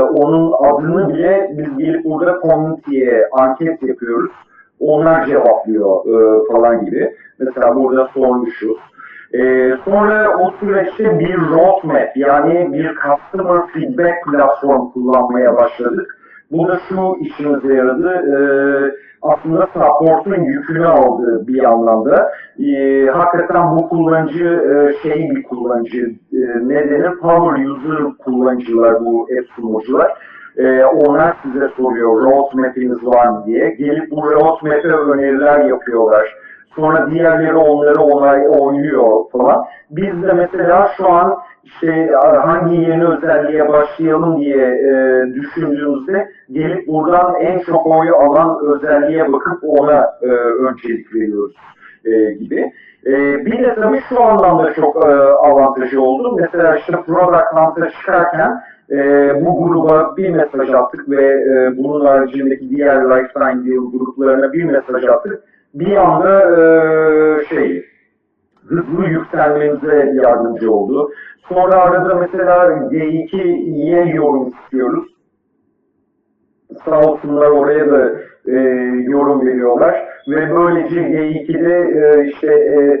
[0.00, 4.30] onun adını bile biz gelip burada community'ye anket yapıyoruz.
[4.80, 7.16] Onlar cevaplıyor e, falan gibi.
[7.38, 8.78] Mesela burada sormuşuz.
[9.34, 16.16] Ee, sonra o süreçte bir roadmap yani bir customer feedback platform kullanmaya başladık.
[16.52, 18.10] Bu da şu işimize yaradı.
[18.10, 18.36] Ee,
[19.22, 22.32] aslında support'un yükünü aldı bir anlamda.
[22.58, 26.14] Ee, hakikaten bu kullanıcı e, şey bir kullanıcı.
[26.32, 26.38] E,
[26.68, 27.10] ne?
[27.22, 30.12] Power user kullanıcılar bu app sunucular.
[30.56, 33.70] Ee, onlar size soruyor roadmap'iniz var mı diye.
[33.70, 36.34] Gelip bu roadmap'e öneriler yapıyorlar.
[36.76, 39.64] Sonra diğerleri onları onay oynuyor falan.
[39.90, 42.10] Biz de mesela şu an işte
[42.44, 49.64] hangi yeni özelliğe başlayalım diye e, düşündüğümüzde gelip buradan en çok oyu alan özelliğe bakıp
[49.64, 51.56] ona e, öncelik veriyoruz
[52.04, 52.72] e, gibi.
[53.06, 53.12] E,
[53.46, 56.36] bir de tabii şu anlamda çok e, avantajı oldu.
[56.40, 58.96] Mesela işte Product Hunt'a çıkarken e,
[59.46, 65.04] bu gruba bir mesaj attık ve e, bunun haricindeki diğer Lifetime Deal gruplarına bir mesaj
[65.04, 65.42] attık
[65.74, 67.84] bir anda e, şey
[68.66, 71.10] hızlı yükselmemize yardımcı oldu.
[71.48, 75.04] Sonra arada mesela G2'ye yorum istiyoruz.
[76.84, 78.12] Sağ olsunlar oraya da
[78.46, 78.58] e,
[79.02, 80.04] yorum veriyorlar.
[80.28, 83.00] Ve böylece G2'de e, işte e,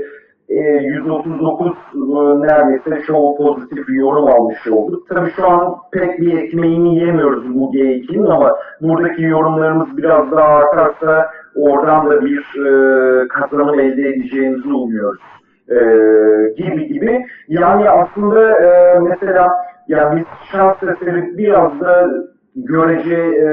[0.50, 1.98] e, 139 e,
[2.40, 5.08] neredeyse çoğu pozitif yorum almış olduk.
[5.08, 11.30] Tabii şu an pek bir ekmeğini yemiyoruz bu G2'nin ama buradaki yorumlarımız biraz daha artarsa
[11.54, 15.20] oradan da bir e, kazanım elde edeceğimizi umuyoruz.
[15.68, 15.76] E,
[16.56, 17.26] gibi gibi.
[17.48, 19.52] Yani aslında e, mesela
[19.88, 22.10] yani biz şans eseri biraz da
[22.56, 23.46] görece e,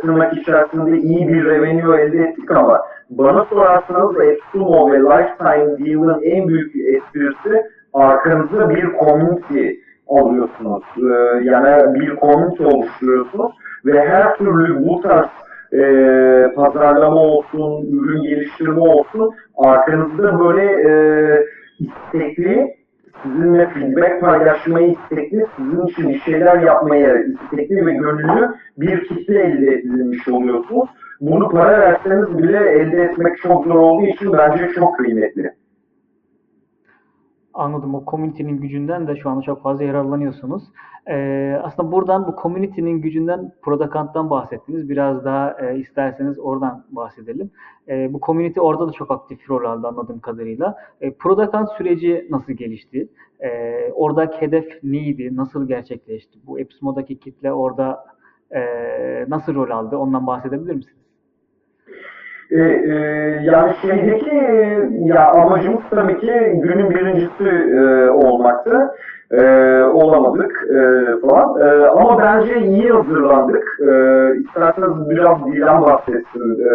[0.00, 6.48] tırnak içerisinde iyi bir revenue elde ettik ama bana sorarsanız Exsumo ve Lifetime Deal'ın en
[6.48, 7.62] büyük esprisi
[7.94, 9.68] arkanızda bir community
[10.08, 10.84] alıyorsunuz.
[10.98, 13.52] E, yani bir community oluşturuyorsunuz
[13.84, 15.26] ve her türlü bu tarz
[15.76, 20.92] e, pazarlama olsun, ürün geliştirme olsun arkanızda böyle e,
[21.78, 22.76] istekli
[23.22, 29.74] sizinle feedback paylaşmayı istekli, sizin için bir şeyler yapmaya istekli ve gönüllü bir kitle elde
[29.74, 30.88] edilmiş oluyorsunuz.
[31.20, 35.50] Bunu para verseniz bile elde etmek çok zor olduğu için bence çok kıymetli.
[37.56, 37.94] Anladım.
[37.94, 40.62] O community'nin gücünden de şu anda çok fazla yararlanıyorsunuz.
[41.08, 44.88] Ee, aslında buradan bu community'nin gücünden Product'tan bahsettiniz.
[44.88, 47.50] Biraz daha e, isterseniz oradan bahsedelim.
[47.88, 50.76] E, bu community orada da çok aktif rol aldı anladığım kadarıyla.
[51.00, 53.08] E, Product süreci nasıl gelişti?
[53.40, 53.48] E,
[53.92, 55.36] oradaki hedef neydi?
[55.36, 56.38] Nasıl gerçekleşti?
[56.46, 58.04] Bu Epsimo'daki kitle orada
[58.50, 58.60] e,
[59.28, 59.96] nasıl rol aldı?
[59.96, 61.05] Ondan bahsedebilir misiniz?
[62.50, 62.94] E, e,
[63.42, 64.34] yani şeydeki
[65.04, 66.32] ya amacımız tabii ki
[66.62, 67.44] günün birincisi
[67.78, 68.90] e, olmaktı.
[69.30, 69.42] E,
[69.82, 70.80] olamadık e,
[71.20, 71.60] falan.
[71.60, 73.78] E, ama bence iyi hazırlandık.
[73.80, 73.92] E,
[74.40, 76.72] isterseniz biraz Dilan bahsetsin e,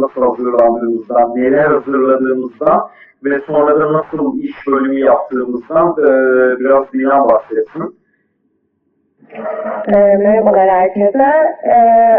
[0.00, 2.80] nasıl hazırlandığımızdan, neler hazırladığımızdan
[3.24, 6.06] ve sonra da nasıl iş bölümü yaptığımızdan e,
[6.60, 8.01] biraz Dilan bahsetsin.
[9.88, 11.56] E, merhabalar herkese.
[11.62, 11.76] E,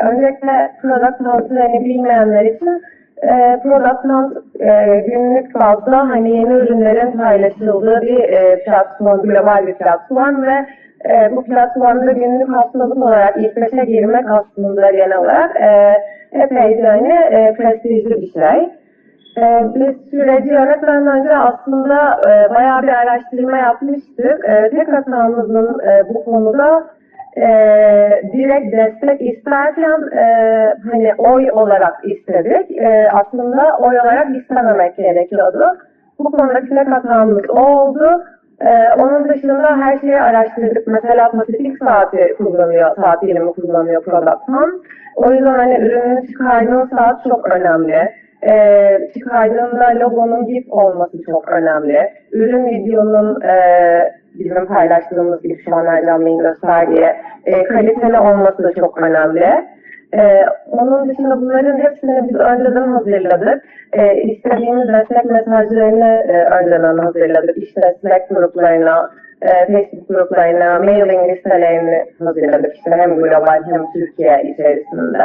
[0.07, 2.81] öncelikle Product Hunt'ı bilmeyenler için
[3.23, 9.73] e, Product Hunt e, günlük bazda hani yeni ürünlerin paylaşıldığı bir e, platform, global bir
[9.73, 10.65] platform ve
[11.09, 15.97] e, bu platformda günlük haftalık olarak ilk beşe girmek aslında genel olarak e,
[16.31, 18.69] epeyce hani e, prestijli bir şey.
[19.37, 24.45] E, biz süreci yönetmeden önce aslında e, bayağı bir araştırma yapmıştık.
[24.49, 26.83] E, tek hatamızın e, bu konuda
[27.37, 27.47] e,
[28.33, 30.25] direkt destek isterken e,
[30.91, 32.77] hani oy olarak istedik.
[32.77, 35.65] E, aslında oy olarak istememek gerekiyordu.
[36.19, 38.23] Bu konudaki tek hatamız oldu.
[38.61, 38.69] E,
[38.99, 40.87] onun dışında her şeyi araştırdık.
[40.87, 44.81] Mesela Pasifik saati kullanıyor, saat dilimi kullanıyor Productman.
[45.15, 48.22] O yüzden hani ürünün çıkardığın saat çok önemli.
[48.49, 52.09] E, çıkardığında logonun GIF olması çok önemli.
[52.31, 53.55] Ürün videonun e,
[54.39, 57.07] bizim paylaştığımız gibi şu an Ercan Bey'in gösterdiği
[57.45, 59.45] e, kaliteli olması da çok önemli.
[60.17, 63.63] E, onun dışında bunların hepsini biz önceden hazırladık.
[63.93, 67.57] E, istediğimiz destek mesajlarını e, önceden hazırladık.
[67.57, 72.75] İşte Slack gruplarına, e, Facebook gruplarına, mailing listelerini hazırladık.
[72.75, 75.23] İşte hem global hem Türkiye içerisinde.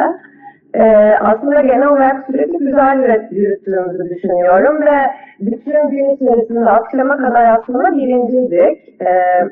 [0.75, 4.97] Ee, aslında genel olarak süreci güzel yürüttüğümüzü düşünüyorum ve
[5.41, 9.03] bütün gün içerisinde akşama kadar aslında birinciydik.
[9.03, 9.49] Ee,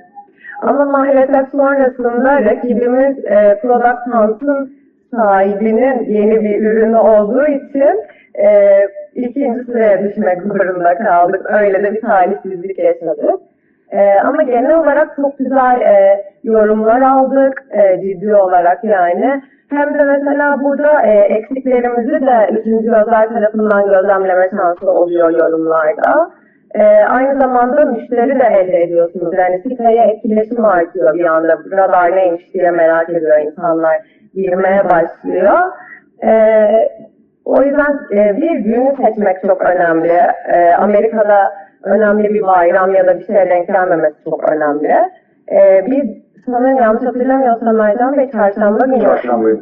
[0.62, 4.76] ama maalesef sonrasında rakibimiz e, Product Hunt'ın
[5.10, 8.00] sahibinin yeni bir ürünü olduğu için
[8.34, 8.78] e,
[9.14, 11.46] ikinci sıraya düşmek zorunda kaldık.
[11.50, 13.40] Öyle de bir talihsizlik yaşadık.
[13.90, 19.42] Ee, ama genel olarak çok güzel e, yorumlar aldık e, ciddi olarak yani.
[19.70, 26.30] Hem de mesela burada e, eksiklerimizi de üçüncü gözler tarafından gözlemleme şansı oluyor yorumlarda.
[26.74, 29.34] E, aynı zamanda müşteri de elde ediyorsunuz.
[29.38, 31.58] Yani siteye etkileşim artıyor bir anda.
[31.72, 33.96] Radar neymiş diye merak ediyor insanlar.
[34.34, 35.58] Girmeye başlıyor.
[36.24, 36.30] E,
[37.44, 40.20] o yüzden e, bir günü seçmek çok önemli.
[40.52, 41.52] E, Amerika'da
[41.82, 44.94] önemli bir bayram ya da bir şeye denk gelmemesi çok önemli.
[45.52, 49.60] E, biz sanırım yanlış hatırlamıyorsam Ercan Bey çarşamba günü Çarşambayı.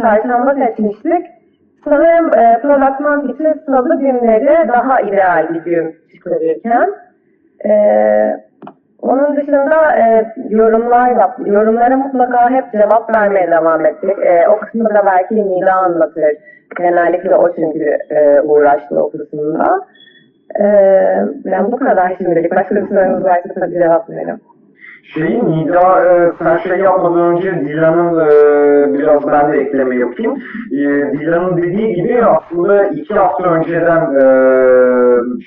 [0.00, 1.26] çarşamba seçmiştik.
[1.84, 6.90] Sanırım e, Product Month için salı günleri daha ideal bir gün çıkarırken.
[7.66, 7.72] E,
[9.02, 14.18] onun dışında e, yorumlar yap, yorumlara mutlaka hep cevap vermeye devam ettik.
[14.22, 16.36] E, o kısmı da belki Nida anlatır.
[16.78, 19.80] Genellikle o çünkü e, uğraştı o kısmında.
[20.60, 20.64] E,
[21.44, 22.56] ben bu kadar şimdilik.
[22.56, 24.40] Başka sorunuz varsa tabii cevap veririm.
[25.12, 30.42] Şeyi Nida e, sen şey yapmadan önce Dilan'ın e, biraz ben de ekleme yapayım.
[30.72, 30.78] E,
[31.12, 34.24] Dilan'ın dediği gibi aslında iki hafta önceden e,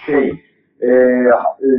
[0.05, 0.43] şey
[0.81, 1.69] e, e,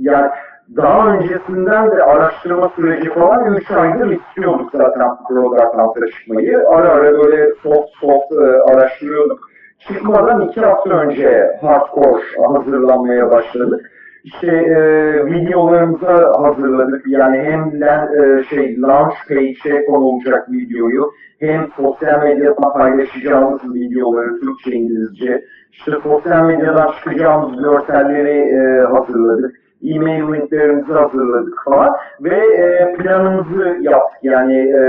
[0.00, 0.30] yani
[0.76, 6.68] daha öncesinden de araştırma süreci falan 3 aydır istiyorduk zaten Product Hunt'a çıkmayı.
[6.68, 9.50] Ara ara böyle soft soft e, araştırıyorduk.
[9.78, 13.90] Çıkmadan iki hafta önce hardcore hazırlanmaya başladık.
[14.24, 14.80] İşte e,
[15.26, 17.06] videolarımızı hazırladık.
[17.06, 25.44] Yani hem e, şey launch page'e konulacak videoyu hem sosyal medyada paylaşacağımız videoları Türkçe, İngilizce.
[25.72, 29.56] İşte sosyal medyadan çıkacağımız görselleri e, hazırladık.
[29.82, 34.18] E-mail linklerimizi hazırladık falan ve e, planımızı yaptık.
[34.22, 34.82] Yani e,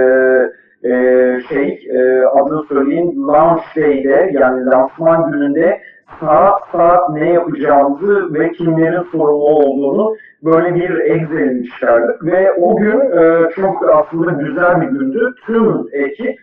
[0.83, 0.91] e,
[1.49, 5.81] şey e, adını söyleyeyim launch day'de yani lansman gününde
[6.19, 12.99] saat saat ne yapacağımızı ve kimlerin sorumlu olduğunu böyle bir Excel'ini çıkardık ve o gün
[12.99, 15.33] e, çok aslında güzel bir gündü.
[15.45, 16.39] Tüm ekip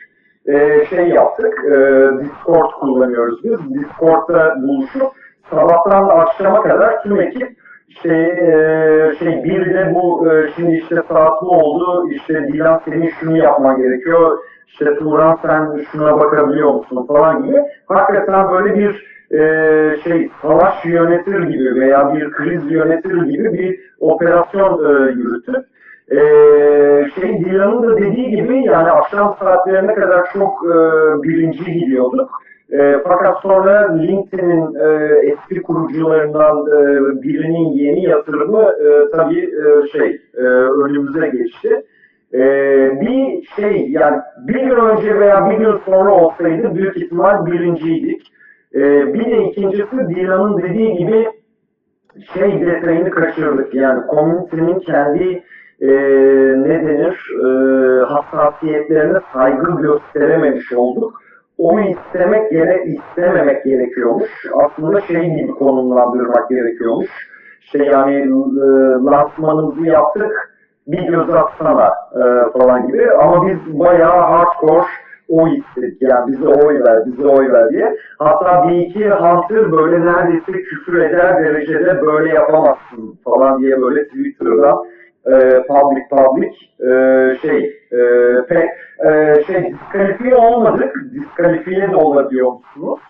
[0.47, 1.77] e, şey yaptık, e,
[2.21, 3.75] Discord kullanıyoruz biz.
[3.75, 5.13] Discord'da buluşup
[5.51, 7.57] sabahtan akşama kadar tüm ekip
[7.89, 13.37] işte e, şey bir de bu e, şimdi işte saatli oldu işte Dilan senin şunu
[13.37, 19.41] yapman gerekiyor işte Turan sen şuna bakabiliyor musun falan gibi hakikaten böyle bir e,
[20.05, 25.65] şey savaş yönetir gibi veya bir kriz yönetir gibi bir operasyon e, yürütüp
[26.11, 26.19] e,
[27.21, 30.77] şey Dilan'ın da dediği gibi yani akşam saatlerine kadar çok e,
[31.23, 32.31] birinci gidiyorduk.
[32.73, 40.21] E, fakat sonra LinkedIn'in e, eski kurucularından e, birinin yeni yatırımı e, tabii e, şey
[40.35, 40.43] e,
[40.85, 41.83] önümüze geçti.
[42.35, 42.41] E,
[43.01, 48.33] bir şey yani bir gün önce veya bir gün sonra olsaydı büyük ihtimal birinciydik.
[48.77, 51.29] E, bir de ikincisi Dilan'ın dediği gibi
[52.35, 53.75] şey detayını kaçırdık.
[53.75, 55.43] Yani komünitenin kendi
[55.81, 55.89] e,
[56.57, 57.49] ne denir e,
[58.05, 61.23] hassasiyetlerine saygı gösterememiş olduk.
[61.59, 64.31] O istemek gere istememek gerekiyormuş.
[64.55, 67.11] Aslında şey gibi konumlandırmak gerekiyormuş.
[67.61, 68.67] İşte yani e,
[69.05, 74.87] lansmanımızı yaptık bir göz atsana e, falan gibi ama biz bayağı hardcore
[75.29, 77.97] o istedik yani bize oy ver, bize oy ver diye.
[78.19, 84.85] Hatta bir iki Hunter böyle neredeyse küfür eder derecede böyle yapamazsın falan diye böyle Twitter'dan
[85.27, 86.91] e, public public e,
[87.43, 88.01] şey e,
[88.49, 88.69] pek
[89.07, 90.95] e, şey diskalifiye olmadık.
[91.13, 93.01] Diskalifiye de olabiliyorsunuz.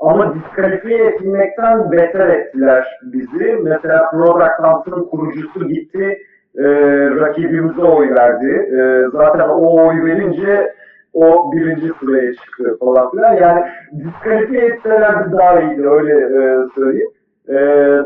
[0.00, 3.58] Ama diskalifiye edilmekten beter ettiler bizi.
[3.62, 6.18] Mesela Product Hunt'ın kurucusu gitti
[6.58, 6.64] e,
[7.10, 8.76] rakibimize oy verdi.
[8.78, 10.72] E, zaten o oy verince
[11.16, 13.34] o birinci sıraya çıktı falan filan.
[13.34, 13.64] Yani
[14.04, 16.40] diskalifiye etselerdi daha iyiydi öyle e,
[16.74, 17.10] söyleyeyim.
[17.48, 17.56] E,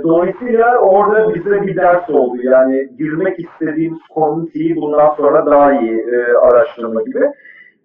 [0.02, 2.36] dolayısıyla orada bize bir ders oldu.
[2.42, 7.24] Yani girmek istediğimiz komüniteyi bundan sonra daha iyi e, araştırma gibi.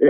[0.02, 0.10] E,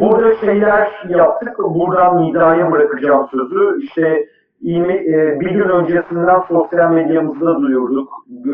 [0.00, 1.58] burada şeyler yaptık.
[1.58, 3.84] Buradan Nida'ya bırakacağım sözü.
[3.84, 4.26] İşte
[4.66, 8.08] e, bir gün öncesinden sosyal medyamızda duyurduk.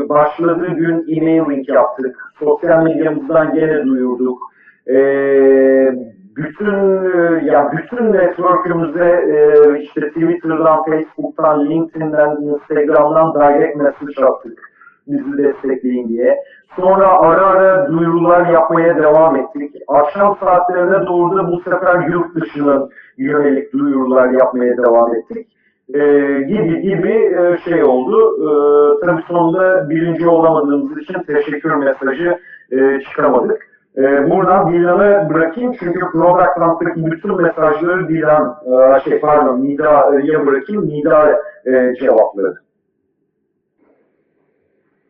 [0.08, 2.16] Başladığı gün e-mailing yaptık.
[2.38, 4.38] Sosyal medyamızdan gene duyurduk.
[4.88, 4.98] E,
[6.36, 14.68] bütün e, ya bütün network'ümüze e, işte Twitter'dan, Facebook'tan, LinkedIn'den, Instagram'dan direct message attık
[15.08, 16.38] bizi destekleyin diye.
[16.76, 19.74] Sonra ara ara duyurular yapmaya devam ettik.
[19.88, 25.48] Akşam saatlerine doğru da bu sefer yurt dışına yönelik duyurular yapmaya devam ettik.
[25.94, 25.98] Ee,
[26.48, 28.36] gibi gibi e, şey oldu.
[28.38, 32.38] Ee, tabii sonunda birinci olamadığımız için teşekkür mesajı
[32.72, 33.68] e, çıkamadık.
[33.98, 40.88] Ee, buradan Dilan'ı bırakayım çünkü Product bütün mesajları Dilan, e, şey pardon Nida'ya bırakayım.
[40.88, 42.62] Nida e, cevapladı.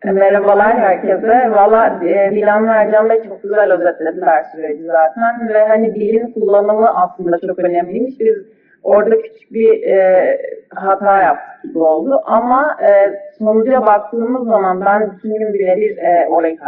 [0.04, 1.50] E, Merhabalar herkese.
[1.50, 7.02] Valla e, Dilan ve Ercan Bey çok güzel özetlediler süreci zaten ve hani dilin kullanımı
[7.02, 8.20] aslında çok önemliymiş.
[8.20, 8.36] Biz
[8.82, 10.38] orada küçük bir e,
[10.74, 12.90] hata yaptık gibi oldu ama e,
[13.38, 16.58] sonuca baktığımız zaman ben bütün gün birebir e, orayı.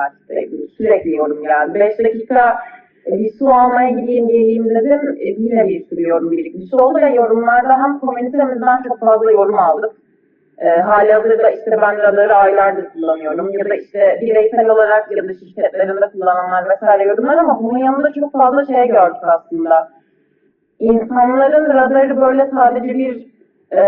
[0.76, 1.80] Sürekli yorum geldi.
[1.80, 2.58] 5 dakika
[3.06, 5.16] e, bir su almaya gideyim geleyim dedim.
[5.20, 9.92] E, yine bir sürü yorum birikmiş oldu ve yorumlarda hem komünitemizden çok fazla yorum aldık.
[10.58, 15.34] E, hali hazırda işte ben radarı aylardır kullanıyorum ya da işte bireysel olarak ya da
[15.34, 19.99] şirketlerinde kullananlar vesaire yorumlar ama bunun yanında çok fazla şey gördük aslında.
[20.80, 23.26] İnsanların radarı böyle sadece bir
[23.70, 23.80] e,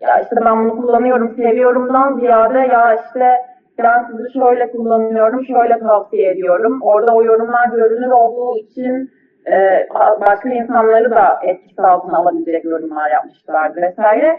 [0.00, 3.36] ya işte ben bunu kullanıyorum, seviyorumdan ziyade ya işte
[3.78, 6.78] ben sizi şöyle kullanıyorum, şöyle tavsiye ediyorum.
[6.82, 9.10] Orada o yorumlar görünür olduğu için
[9.52, 9.88] e,
[10.20, 14.36] başka insanları da etkisi altına alabilecek yorumlar yapmışlardı vesaire.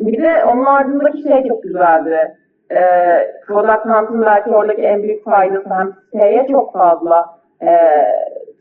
[0.00, 2.36] Bir de onun ardındaki şey çok güzeldi.
[2.70, 2.80] E,
[3.46, 7.26] Product Hunt'ın belki oradaki en büyük faydası hem siteye çok fazla
[7.62, 7.70] e,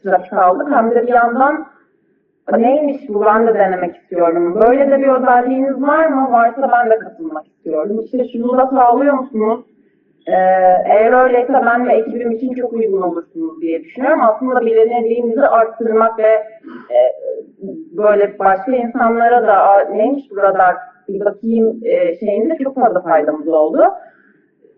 [0.04, 1.75] trafik aldık hem de bir yandan
[2.52, 4.62] neymiş bu ben de denemek istiyorum.
[4.62, 6.32] Böyle de bir özelliğiniz var mı?
[6.32, 8.00] Varsa ben de katılmak istiyorum.
[8.06, 9.66] İşte şunu da sağlıyor musunuz?
[10.28, 10.32] Ee,
[10.86, 14.22] eğer öyleyse ben ve ekibim için çok uygun olursunuz diye düşünüyorum.
[14.24, 16.44] Aslında bilinirliğimizi arttırmak ve
[16.92, 17.00] e,
[17.98, 20.76] böyle başka insanlara da "Aa, neymiş bu radar
[21.10, 23.84] bir bakayım e, şeyinde çok fazla faydamız oldu.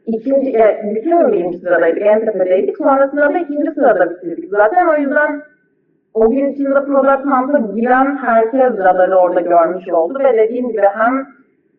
[0.06, 2.78] İkinci, e, bütün birinci sıradaydık, en tepedeydik.
[2.78, 4.50] Sonrasında da ikinci sırada bitirdik.
[4.50, 5.42] Zaten o yüzden
[6.18, 11.28] o gün içinde Product Hunt'a giren herkes radarı orada görmüş oldu ve dediğim gibi hem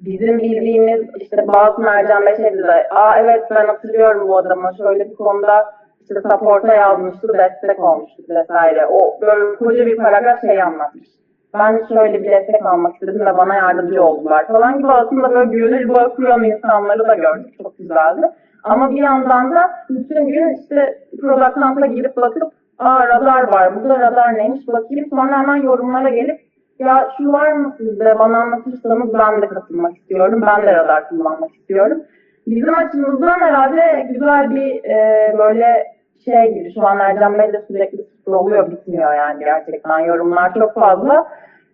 [0.00, 5.10] bizim bildiğimiz işte bazı Mercan Bey şey dedi, aa evet ben hatırlıyorum bu adamı şöyle
[5.10, 5.64] bir konuda
[6.00, 8.86] işte support'a yazmıştı, destek olmuştu vesaire.
[8.86, 11.08] O böyle koca bir paragraf şey anlatmış.
[11.54, 15.88] Ben şöyle bir destek almak istedim ve bana yardımcı oldular falan gibi aslında böyle gönül
[15.88, 17.54] bağı kuran insanları da gördük.
[17.62, 18.30] Çok güzeldi.
[18.64, 24.34] Ama bir yandan da bütün gün işte Product girip bakıp aa radar var, burada radar
[24.34, 25.06] neymiş bakayım.
[25.10, 26.40] Sonra hemen yorumlara gelip
[26.78, 30.42] ya şu var mı sizde bana anlatırsanız ben de katılmak istiyorum.
[30.46, 32.02] Ben de radar kullanmak istiyorum.
[32.46, 35.86] Bizim açımızdan herhalde güzel bir e, böyle
[36.24, 41.28] şey gibi şu an Ercan Bey de sürekli oluyor bitmiyor yani gerçekten yorumlar çok fazla.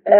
[0.06, 0.16] E,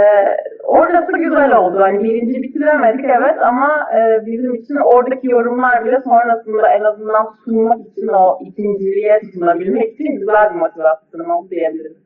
[0.64, 1.80] orası güzel oldu.
[1.80, 7.86] Hani birinci bitiremedik evet ama e, bizim için oradaki yorumlar bile sonrasında en azından sunmak
[7.86, 11.96] için o ikinciliğe sunabilmek için güzel bir motivasyon oldu diyebilirim.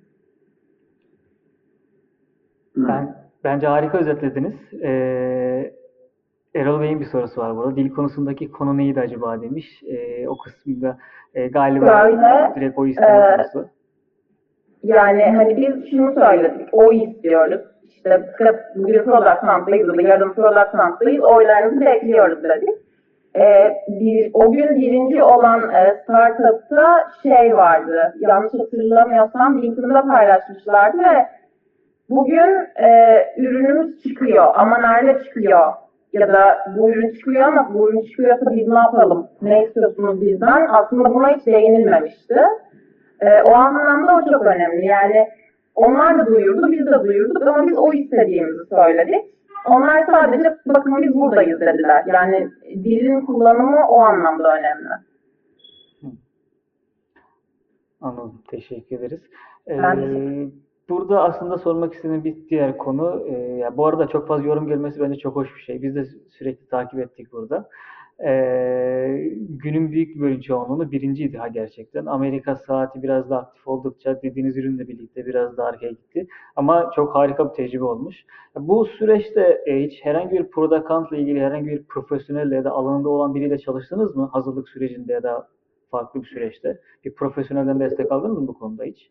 [2.76, 3.14] Ben,
[3.44, 4.54] bence harika özetlediniz.
[4.82, 5.72] Ee,
[6.54, 7.76] Erol Bey'in bir sorusu var burada.
[7.76, 9.82] Dil konusundaki konu neydi acaba demiş.
[9.88, 10.98] Ee, o kısmında
[11.34, 13.68] e, galiba Böyle, direkt o isteme e, konusu.
[14.82, 17.60] Yani hani biz şunu söyledik, oy istiyoruz.
[17.98, 18.34] İşte
[19.04, 22.68] Product Hunt'dayız ya da yarın Product Hunt'dayız, oylarınızı bekliyoruz dedik.
[23.36, 31.26] Ee, bir, o gün birinci olan e, startup'ta şey vardı, yanlış hatırlamıyorsam LinkedIn'da paylaşmışlardı ve
[32.10, 35.72] bugün e, ürünümüz çıkıyor ama nerede çıkıyor?
[36.12, 39.26] Ya da bu ürün çıkıyor ama bu ürün çıkıyorsa biz ne yapalım?
[39.42, 40.66] Ne istiyorsunuz bizden?
[40.70, 42.36] Aslında buna hiç değinilmemişti.
[43.20, 44.86] Ee, o anlamda o çok önemli.
[44.86, 45.28] Yani
[45.74, 49.34] onlar da duyurdu, biz de duyurduk ama biz o istediğimizi söyledik.
[49.66, 52.04] Onlar sadece bakın biz buradayız dediler.
[52.06, 54.88] Yani dilin kullanımı o anlamda önemli.
[58.00, 58.42] Anladım.
[58.48, 59.20] Teşekkür ederiz.
[59.68, 60.52] Ben Ee, teşekkür
[60.88, 65.00] burada aslında sormak istediğim bir diğer konu, e, ya bu arada çok fazla yorum gelmesi
[65.00, 65.82] bence çok hoş bir şey.
[65.82, 67.68] Biz de sürekli takip ettik burada.
[68.24, 72.06] Ee, günün büyük bir çoğunluğunu birinciydi ha gerçekten.
[72.06, 76.26] Amerika saati biraz da aktif oldukça dediğiniz ürünle birlikte biraz daha arkaya gitti.
[76.56, 78.16] Ama çok harika bir tecrübe olmuş.
[78.56, 83.34] Bu süreçte e, hiç herhangi bir product ilgili herhangi bir profesyonelle ya da alanında olan
[83.34, 84.30] biriyle çalıştınız mı?
[84.32, 85.48] Hazırlık sürecinde ya da
[85.90, 86.80] farklı bir süreçte.
[87.04, 89.10] Bir profesyonelden destek aldınız mı bu konuda hiç?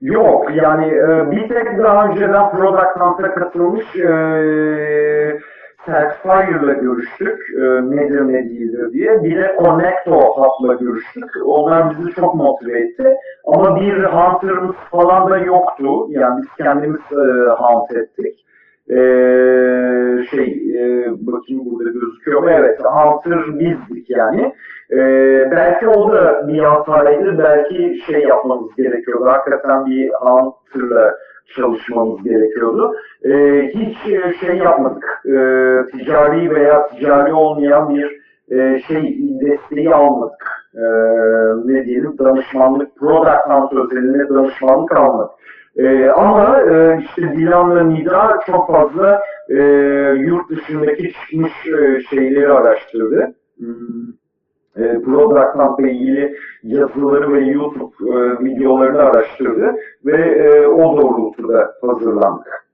[0.00, 5.38] Yok yani e, bir tek daha önceden Product Hunt'a katılmış e,
[5.86, 7.38] Certifier'la görüştük.
[7.56, 7.60] E,
[7.96, 9.24] nedir ne değildir diye.
[9.24, 11.30] Bir de Connecto Hub'la görüştük.
[11.44, 13.14] Onlar bizi çok motive etti.
[13.46, 16.06] Ama bir Hunter'ımız falan da yoktu.
[16.08, 18.44] Yani biz kendimiz e, hunt ettik.
[18.90, 18.96] E,
[20.30, 22.50] şey e, bakayım burada gözüküyor mu?
[22.50, 24.54] Evet Hunter bizdik yani.
[24.92, 24.98] E,
[25.50, 27.38] belki o da bir hataydı.
[27.38, 29.26] Belki şey yapmamız gerekiyordu.
[29.26, 31.14] Hakikaten bir Hunter'la
[31.56, 32.94] çalışmamız gerekiyordu.
[33.24, 33.98] E, hiç
[34.40, 35.22] şey yapmadık.
[35.26, 35.32] E,
[35.92, 38.20] ticari veya ticari olmayan bir
[38.50, 40.46] e, şey desteği almadık.
[40.74, 40.84] E,
[41.64, 45.30] ne diyelim danışmanlık, product hunt özelinde danışmanlık almadık.
[45.76, 49.62] E, ama e, işte Dilan ve Nida çok fazla e,
[50.18, 53.34] yurt dışındaki çıkmış e, şeyleri araştırdı.
[53.58, 54.18] Hmm
[54.78, 59.74] e, Product ilgili yazıları ve YouTube e, videolarını araştırdı
[60.04, 62.68] ve e, o doğrultuda hazırlandık.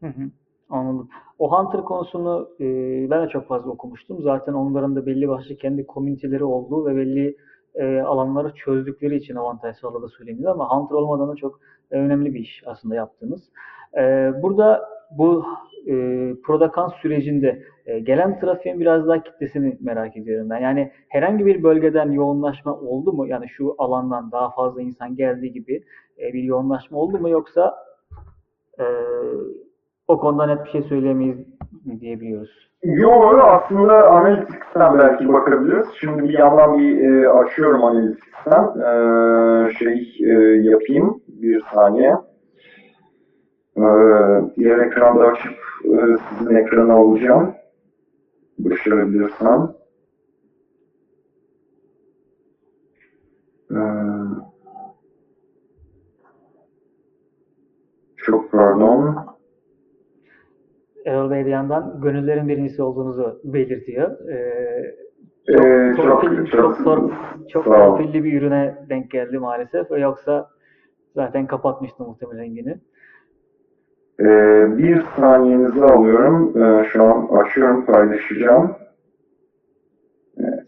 [0.00, 0.22] Hı hı,
[0.70, 1.08] anladım.
[1.38, 2.64] O Hunter konusunu e,
[3.10, 4.22] ben de çok fazla okumuştum.
[4.22, 7.36] Zaten onların da belli başlı kendi komüniteleri olduğu ve belli
[7.74, 11.60] e, alanları çözdükleri için avantaj sağladığı söyleniyor ama Hunter olmadan da çok
[11.90, 13.42] e, önemli bir iş aslında yaptığınız.
[13.98, 15.44] E, burada bu
[15.86, 15.92] e,
[16.44, 20.58] Product sürecinde e, gelen trafiğin biraz daha kitlesini merak ediyorum ben.
[20.58, 23.26] Yani herhangi bir bölgeden yoğunlaşma oldu mu?
[23.26, 25.84] Yani şu alandan daha fazla insan geldiği gibi
[26.18, 27.74] e, bir yoğunlaşma oldu mu yoksa
[28.78, 28.84] e,
[30.08, 31.38] o konuda net bir şey söyleyemeyiz
[32.00, 32.66] diyebiliyoruz?
[32.82, 35.86] Yok aslında Analytics'ten belki bakabiliriz.
[36.00, 38.64] Şimdi bir yandan bir e, açıyorum Analytics'ten.
[38.80, 40.32] E, şey e,
[40.62, 42.14] yapayım bir saniye.
[43.76, 43.84] E,
[44.56, 47.54] diğer ekranda açıp e, sizin ekranı alacağım.
[48.58, 49.72] Başarabilirsem.
[53.70, 53.80] E,
[58.16, 59.16] çok pardon.
[61.06, 64.28] Erol Bey de yandan gönüllerin birincisi olduğunuzu belirtiyor.
[64.30, 64.96] Ee,
[65.48, 67.12] Ee, çok, çok- torpil, çok- çok,
[67.48, 69.90] çok torpilli bir ürüne denk geldi maalesef.
[69.90, 70.50] Yoksa
[71.14, 72.80] zaten kapatmıştı muhtemelen günü.
[74.20, 76.52] Ee, bir saniyenizi alıyorum.
[76.56, 78.76] Ee, şu an açıyorum, paylaşacağım.
[80.38, 80.66] Evet.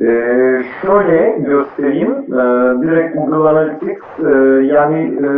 [0.00, 2.12] Ee, şöyle göstereyim.
[2.12, 4.30] Ee, direkt Google Analytics e,
[4.74, 5.28] yani e,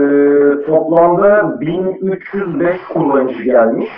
[0.67, 3.89] toplamda 1305 kullanıcı gelmiş.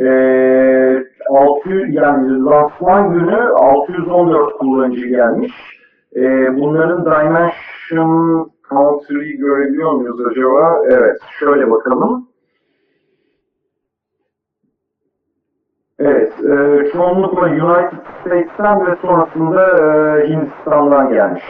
[0.00, 5.52] Ee, 600 yani lansman günü 614 kullanıcı gelmiş.
[6.16, 10.82] Ee, bunların Dimension Country'i görebiliyor muyuz acaba?
[10.90, 12.28] Evet, şöyle bakalım.
[15.98, 21.42] Evet, e, çoğunlukla United States'ten ve sonrasında e, Hindistan'dan gelmiş.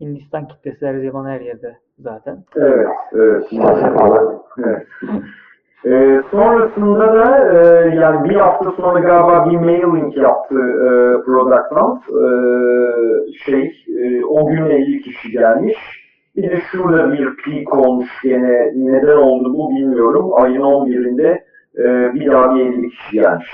[0.00, 2.44] Hindistan kitlesi her zaman her yerde zaten.
[2.56, 4.40] Evet, evet, maalesef.
[4.58, 4.86] Evet.
[5.84, 10.88] E, sonrasında da e, yani bir hafta sonra galiba bir mailing yaptı e,
[11.24, 12.02] Product Hunt.
[12.02, 12.28] E,
[13.44, 15.76] şey, e, o gün 50 kişi gelmiş.
[16.36, 18.72] Bir de şurada bir peak olmuş gene.
[18.74, 20.30] Neden oldu bu bilmiyorum.
[20.34, 21.42] Ayın 11'inde
[21.78, 23.50] e, bir daha bir 50 kişi gelmiş.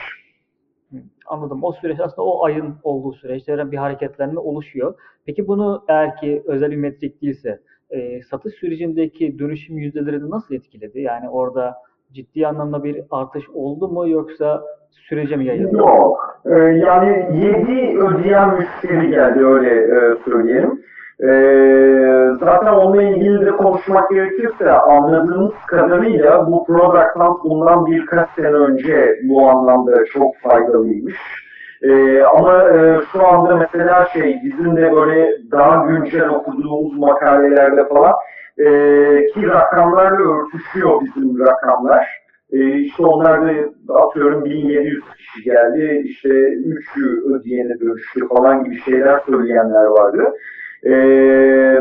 [1.26, 1.64] Anladım.
[1.64, 4.94] O süreç aslında o ayın olduğu süreçte bir hareketlenme oluşuyor.
[5.26, 7.60] Peki bunu eğer ki özel bir metrik değilse
[7.90, 11.00] e, satış sürecindeki dönüşüm yüzdelerini nasıl etkiledi?
[11.00, 11.74] Yani orada
[12.12, 15.76] ciddi anlamda bir artış oldu mu yoksa sürece mi yayıldı?
[15.76, 16.40] Yok.
[16.46, 17.38] Ee, yani
[17.68, 20.82] 7 ödeyen müşteri geldi öyle e, söyleyelim.
[21.22, 28.46] Ee, zaten onunla ilgili de konuşmak gerekirse anladığımız kadarıyla bu Product Hunt bundan birkaç sene
[28.46, 31.16] önce bu anlamda çok faydalıymış.
[31.82, 38.14] Ee, ama e, şu anda mesela şey bizim de böyle daha güncel okuduğumuz makalelerde falan
[38.58, 38.64] e,
[39.26, 42.06] ki rakamlarla örtüşüyor bizim rakamlar.
[42.52, 49.20] E, işte onlar da atıyorum 1700 kişi geldi, işte 3'ü ödeyene dönüştü falan gibi şeyler
[49.26, 50.24] söyleyenler vardı.
[50.84, 50.92] E,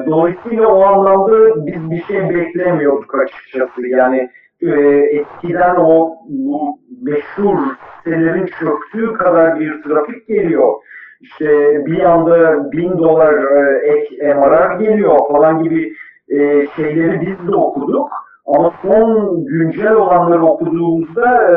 [0.07, 3.87] dolayısıyla o anlamda biz bir şey beklemiyorduk açıkçası.
[3.87, 4.29] Yani
[4.61, 4.69] e,
[5.11, 7.57] eskiden o bu meşhur
[7.97, 10.73] sitelerin çöktüğü kadar bir trafik geliyor.
[11.21, 11.47] İşte
[11.85, 15.93] bir anda 1000 dolar e, ek MRR geliyor falan gibi
[16.31, 18.09] e, şeyleri biz de okuduk.
[18.45, 21.55] Ama son güncel olanları okuduğumuzda e,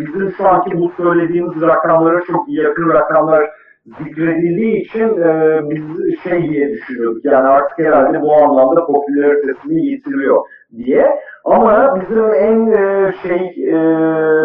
[0.00, 3.50] bizim şu anki bu söylediğimiz rakamlara çok yakın rakamlar
[3.86, 5.82] zikredildiği için e, biz
[6.22, 7.24] şey diye düşünüyorduk.
[7.24, 10.44] Yani artık herhalde bu anlamda popülaritesini yitiriyor
[10.76, 11.06] diye.
[11.44, 13.76] Ama bizim en e, şey e,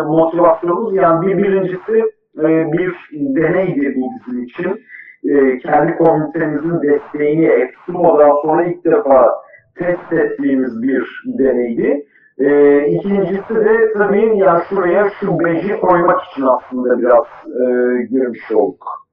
[0.07, 2.03] motivasyonumuz yani bir birincisi
[2.39, 4.81] e, bir deneydi bu bizim için.
[5.23, 9.31] E, kendi komünitemizin desteğini Extremo'dan sonra ilk defa
[9.77, 12.07] test ettiğimiz bir deneydi.
[12.37, 19.07] E, ikincisi de tabii yani şuraya şu beji koymak için aslında biraz e, girmiş olduk.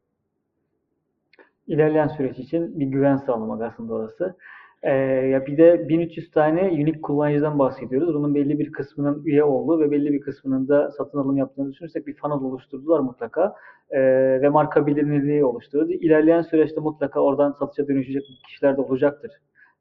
[1.66, 4.36] İlerleyen süreç için bir güven sağlamak aslında orası.
[4.82, 4.92] Ee,
[5.32, 8.14] ya bir de 1300 tane unique kullanıcıdan bahsediyoruz.
[8.14, 12.06] Bunun belli bir kısmının üye olduğu ve belli bir kısmının da satın alım yaptığını düşünürsek
[12.06, 13.54] bir funnel oluşturdular mutlaka.
[13.90, 14.00] Ee,
[14.42, 15.92] ve marka bilinirliği oluşturdu.
[15.92, 19.30] İlerleyen süreçte mutlaka oradan satışa dönüşecek kişiler de olacaktır.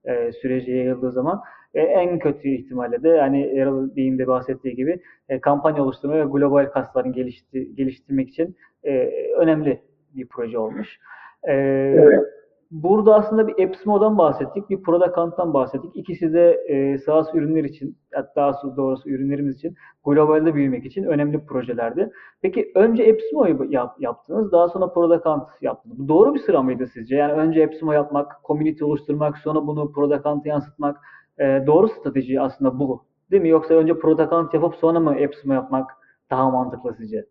[0.05, 1.41] E, süreci yayıldığı zaman.
[1.73, 4.99] E, en kötü ihtimalle de yani Erol Bey'in de bahsettiği gibi
[5.29, 9.81] e, kampanya oluşturma ve global kasların gelişti, geliştirmek için e, önemli
[10.15, 10.99] bir proje olmuş.
[11.43, 12.40] E, Evet.
[12.71, 15.91] Burada aslında bir Epsimo'dan bahsettik, bir Product Hunt'tan bahsettik.
[15.95, 22.11] İkisi de e, SaaS ürünler için, hatta doğrusu ürünlerimiz için, globalde büyümek için önemli projelerdi.
[22.41, 25.99] Peki önce Epsimo'yu yap, yaptınız, daha sonra Product Hunt yaptınız.
[25.99, 27.15] Bu doğru bir sıra mıydı sizce?
[27.15, 30.97] Yani önce Epsimo yapmak, community oluşturmak, sonra bunu Product Hunt'a yansıtmak,
[31.39, 33.03] e, doğru strateji aslında bu.
[33.31, 33.49] Değil mi?
[33.49, 35.91] Yoksa önce Product Hunt yapıp sonra mı Epsimo yapmak
[36.29, 37.25] daha mantıklı sizce?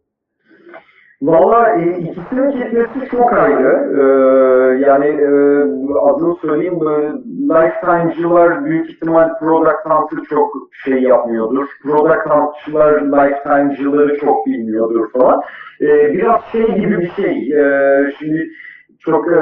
[1.22, 3.72] Valla e, ikisinin kitlesi çok ayrı.
[3.98, 4.04] Ee,
[4.88, 5.28] yani e,
[6.00, 7.12] adını söyleyeyim böyle
[7.48, 10.52] lifetime'cılar büyük ihtimal product hunt'ı çok
[10.84, 11.66] şey yapmıyordur.
[11.82, 15.40] Product hunt'çılar lifetime'cıları çok bilmiyordur falan.
[15.80, 17.52] Ee, biraz şey gibi bir şey.
[17.52, 18.48] Ee, şimdi
[19.00, 19.40] çok e,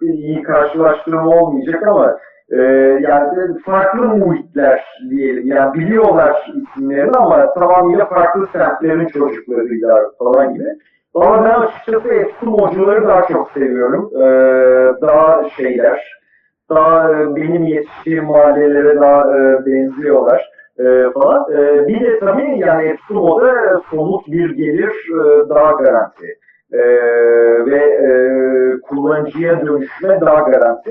[0.00, 2.16] iyi karşılaştırma olmayacak ama
[2.50, 2.62] e,
[3.08, 5.46] yani farklı muhitler diyelim.
[5.46, 10.68] Yani biliyorlar isimlerini ama tamamıyla farklı semtlerin çocuklarıyla falan gibi.
[11.14, 14.10] Ama ben açıkçası eski mocuları daha çok seviyorum.
[14.14, 14.22] Ee,
[15.02, 16.20] daha şeyler,
[16.70, 21.52] daha e, benim yetiştiğim mahallelere daha e, benziyorlar e, falan.
[21.52, 26.26] E, bir de tabii yani Epsumo'da somut bir gelir e, daha garanti.
[26.72, 26.80] E,
[27.66, 28.10] ve e,
[28.80, 30.90] kullanıcıya dönüşme daha garanti.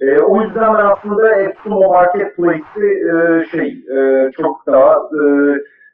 [0.00, 5.22] E, o yüzden ben aslında Epsumo Marketplace'i e, şey e, çok daha e,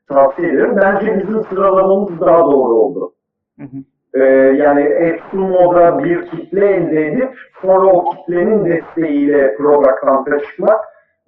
[0.09, 0.77] tavsiye ederim.
[0.77, 3.13] Bence bizim sıralamamız daha doğru oldu.
[3.59, 3.77] Hı hı.
[4.15, 4.21] Ee,
[4.59, 10.81] yani Epsumo'da bir kitle elde edip sonra o kitlenin desteğiyle Product Hunt'a çıkmak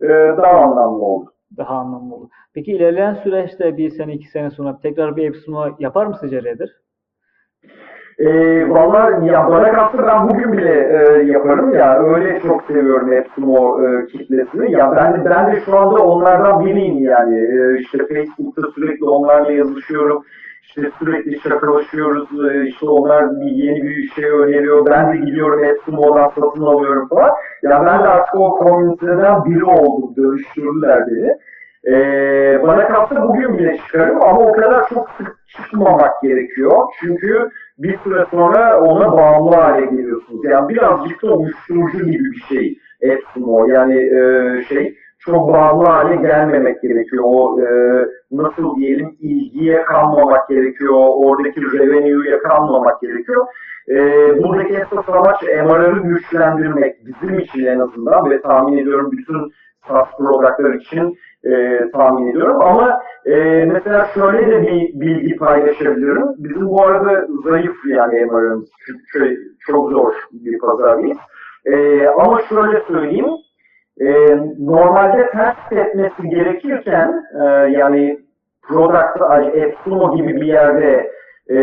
[0.03, 1.31] e, daha anlamlı oldu.
[1.57, 2.29] Daha anlamlı olur.
[2.55, 6.69] Peki ilerleyen süreçte bir sene, iki sene sonra tekrar bir Epsimo yapar mı sizce Redder?
[8.21, 13.81] Ee, Valla ya bana kalsa ben bugün bile e, yaparım ya öyle çok seviyorum Epsumo
[13.85, 14.73] e, kitlesini.
[14.73, 17.39] Ya ben ben de şu anda onlardan biriyim yani.
[17.39, 20.25] E, işte Facebook'ta sürekli onlarla yazışıyorum.
[20.63, 22.29] İşte sürekli şakalaşıyoruz.
[22.51, 24.87] E, işte onlar bir yeni bir şey öneriyor.
[24.87, 27.31] Ben de gidiyorum Epsumo'dan satın alıyorum falan.
[27.63, 30.17] Ya ben de artık o komüniteden biri oldum.
[30.17, 31.37] Dönüştürdüler beni.
[31.87, 36.83] Ee, bana kalsa bugün bile çıkarım ama o kadar çok sık çıkmamak gerekiyor.
[37.01, 40.45] Çünkü bir süre sonra ona bağımlı hale geliyorsunuz.
[40.45, 43.67] Yani birazcık da uyuşturucu gibi bir şey Epsumo.
[43.67, 47.25] Yani e, şey çok bağımlı hale gelmemek gerekiyor.
[47.27, 47.67] O e,
[48.31, 50.95] nasıl diyelim ilgiye kalmamak gerekiyor.
[50.95, 53.47] Oradaki revenue'ya kalmamak gerekiyor.
[53.89, 53.97] E,
[54.43, 57.07] buradaki esas amaç MRR'ı güçlendirmek.
[57.07, 59.53] Bizim için en azından ve tahmin ediyorum bütün
[59.89, 62.63] SaaS productlar için e, tahmin ediyorum.
[62.63, 66.25] Ama e, mesela şöyle de bir bilgi paylaşabilirim.
[66.39, 68.69] Bizim bu arada zayıf yani MR'ımız.
[68.87, 71.19] Çünkü çok zor bir pazar değil.
[71.67, 73.31] E, ama şöyle söyleyeyim.
[74.01, 77.45] E, normalde test etmesi gerekirken e,
[77.79, 78.21] yani
[78.63, 81.11] product, Epsumo gibi bir yerde
[81.51, 81.57] e,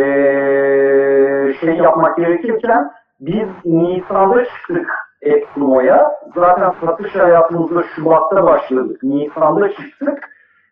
[1.53, 6.11] şey yapmak gerekirken biz Nisan'da çıktık Epsumo'ya.
[6.36, 9.03] Zaten satış hayatımızda Şubat'ta başladık.
[9.03, 10.20] Nisan'da çıktık.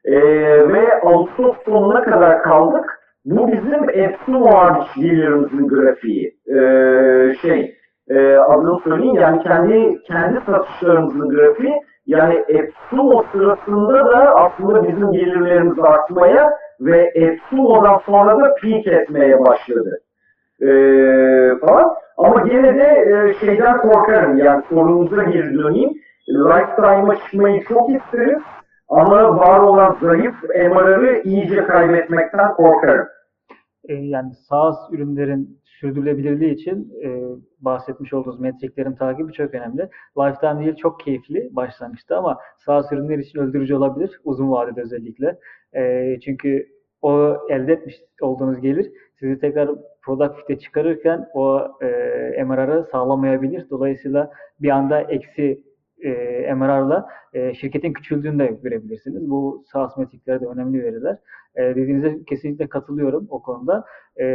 [0.06, 0.22] Ee,
[0.74, 3.00] ve Ağustos sonuna kadar kaldık.
[3.26, 6.36] Bu bizim Epsumo hariç gelirimizin grafiği.
[6.48, 7.76] Ee, şey,
[8.10, 11.74] e, adını söyleyeyim yani kendi kendi satışlarımızın grafiği.
[12.06, 16.50] Yani Epsumo sırasında da aslında bizim gelirlerimiz artmaya
[16.82, 20.00] ve Epsumo'dan sonra da peak etmeye başladı.
[20.62, 21.96] Ee, falan.
[22.18, 24.38] Ama gene de e, şeyden korkarım.
[24.38, 25.94] Yani sorunuza geri döneyim.
[26.30, 28.42] Lifetime'a çıkmayı çok isteriz.
[28.90, 33.08] Ama var olan zayıf MR'ı iyice kaybetmekten korkarım.
[33.90, 37.10] e, yani SaaS ürünlerin sürdürülebilirliği için e,
[37.60, 39.90] bahsetmiş olduğunuz metriklerin takibi çok önemli.
[40.18, 45.40] Lifetime Deal çok keyifli başlangıçta ama SaaS ürünler için öldürücü olabilir uzun vadede özellikle.
[45.76, 46.68] E, çünkü
[47.02, 49.70] o elde etmiş olduğunuz gelir sizi tekrar
[50.06, 53.70] product fit'e çıkarırken o e, MRR'ı sağlamayabilir.
[53.70, 54.32] Dolayısıyla
[54.62, 55.64] bir anda eksi
[56.04, 59.30] e, MRR'la e, şirketin küçüldüğünü de görebilirsiniz.
[59.30, 61.18] Bu SaaS metriklerde de önemli veriler.
[61.56, 63.86] E, dediğinize kesinlikle katılıyorum o konuda.
[64.20, 64.26] E,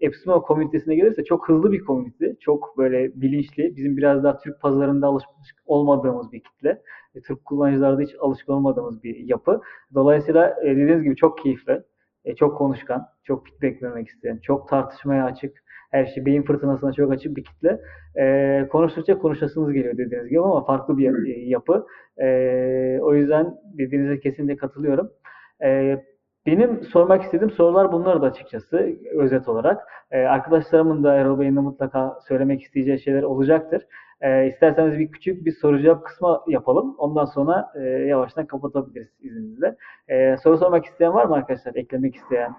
[0.00, 2.36] Epsimo komünitesine gelirse çok hızlı bir komünite.
[2.40, 3.76] Çok böyle bilinçli.
[3.76, 6.82] Bizim biraz daha Türk pazarında alışmış olmadığımız bir kitle.
[7.14, 9.60] E, Türk kullanıcılarda hiç alışkın olmadığımız bir yapı.
[9.94, 11.82] Dolayısıyla e, dediğiniz gibi çok keyifli.
[12.28, 15.52] E, çok konuşkan, çok feedback vermek isteyen, çok tartışmaya açık,
[15.90, 17.80] her şey beyin fırtınasına çok açık bir kitle.
[18.18, 21.86] E, konuştukça konuşasınız geliyor dediğiniz gibi ama farklı bir e, yapı.
[22.18, 22.28] E,
[23.02, 25.10] o yüzden dediğinize kesinlikle katılıyorum.
[25.64, 25.98] E,
[26.46, 29.80] benim sormak istediğim sorular bunlar da açıkçası özet olarak.
[30.10, 33.82] E, arkadaşlarımın da Erol Bey'in de mutlaka söylemek isteyeceği şeyler olacaktır.
[34.20, 36.94] E, isterseniz bir küçük bir soru cevap kısmı yapalım.
[36.98, 39.76] Ondan sonra e, yavaştan kapatabiliriz izninizle.
[40.08, 41.74] E, soru sormak isteyen var mı arkadaşlar?
[41.74, 42.52] Eklemek isteyen?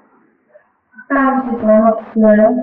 [1.10, 2.56] Ben bir şey sormak istiyorum.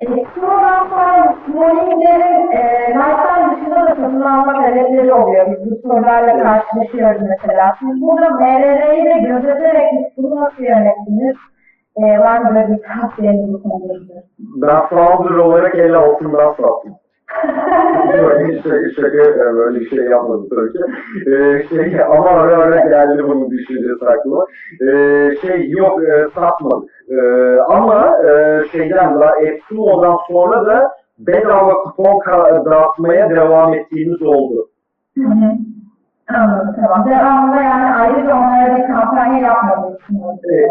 [0.00, 5.46] Exmo'dan sonra Molinger'in e, lifestyle dışında da satın alma talepleri oluyor.
[5.50, 7.76] Biz bu sorularla karşılaşıyoruz mesela.
[7.78, 11.36] Siz burada MRR'yi de gözeterek bunu nasıl yönettiniz?
[11.96, 13.94] E, var mı böyle bir tavsiyeniz bu konuda?
[14.38, 16.94] Ben founder olarak el altından sattım.
[18.12, 20.78] böyle şey, şaka, böyle bir şey yapmadım tabii ki.
[21.30, 24.46] Ee, şey, ama ara ara geldi bunun düşüncesi aklıma.
[24.80, 26.90] Ee, şey yok e, satmadık.
[27.10, 32.20] Ee, ama e, şeyden da Epsumo'dan sonra da bedava kupon
[32.64, 34.68] dağıtmaya devam ettiğimiz oldu.
[35.18, 35.52] Hı hı.
[36.34, 37.10] Anladım tamam.
[37.10, 39.98] Devamında yani ayrıca onlara bir kampanya yapmadınız.
[40.44, 40.70] Evet.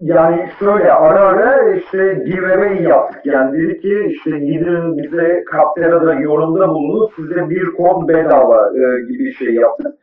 [0.00, 3.20] Yani şöyle ara ara işte giveaway yaptık.
[3.26, 9.32] Yani dedik ki işte gidin bize Captera'da yorumda bulunun size bir kod bedava e, gibi
[9.34, 9.94] şey yaptık.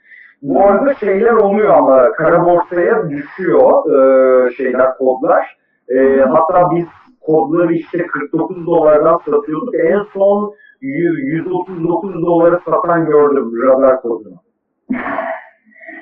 [0.41, 5.57] Bu arada şeyler oluyor ama kara borsaya düşüyor e, şeyler kodlar.
[5.89, 6.85] E, hatta biz
[7.21, 9.75] kodları işte 49 dolardan satıyorduk.
[9.75, 14.35] En son 100, 139 dolara satan gördüm radar kodunu.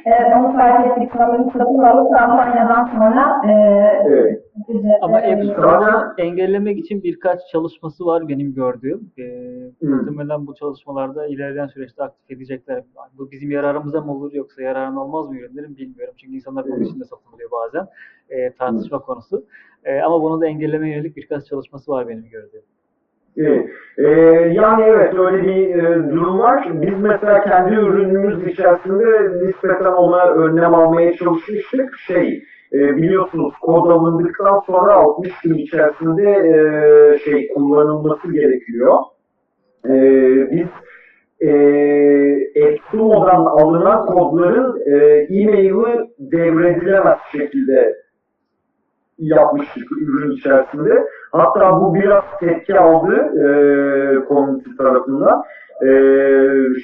[0.05, 1.11] Evet onu fark ettik.
[1.17, 3.51] Sanırım satın alıp kampanyadan sonra e,
[4.07, 4.43] Evet.
[4.69, 5.21] ücretleri Ama.
[5.21, 9.11] Epson'u engellemek için birkaç çalışması var benim gördüğüm.
[9.19, 9.23] Ee,
[9.79, 9.89] Hmm.
[9.95, 12.83] muhtemelen bu çalışmalarda ilerleyen süreçte aktif edecekler.
[13.17, 16.13] Bu bizim yararımıza mı olur yoksa yararına olmaz mı ürünlerin bilmiyorum.
[16.17, 17.87] Çünkü insanlar bunun için de satılıyor bazen.
[18.29, 19.45] Ee, tartışma konusu.
[19.83, 22.61] Ee, ama bunu da engellemeye yönelik birkaç çalışması var benim gördüğüm.
[23.37, 23.69] Evet.
[23.97, 24.07] Ee,
[24.53, 26.81] yani evet öyle bir e, durum var.
[26.81, 31.97] Biz mesela kendi ürünümüz içerisinde nispeten ona önlem almaya çalışmıştık.
[32.07, 38.97] Şey, e, biliyorsunuz kod alındıktan sonra 60 gün içerisinde e, şey kullanılması gerekiyor.
[39.85, 39.91] E,
[40.51, 40.67] biz
[41.41, 41.51] e,
[42.55, 44.95] Exumo'dan alınan kodların e,
[45.29, 47.95] e-mail'i devredilemez şekilde
[49.17, 51.07] yapmıştık ürün içerisinde.
[51.31, 53.45] Hatta bu biraz tepki aldı e,
[54.27, 55.43] community tarafından.
[55.81, 55.89] E,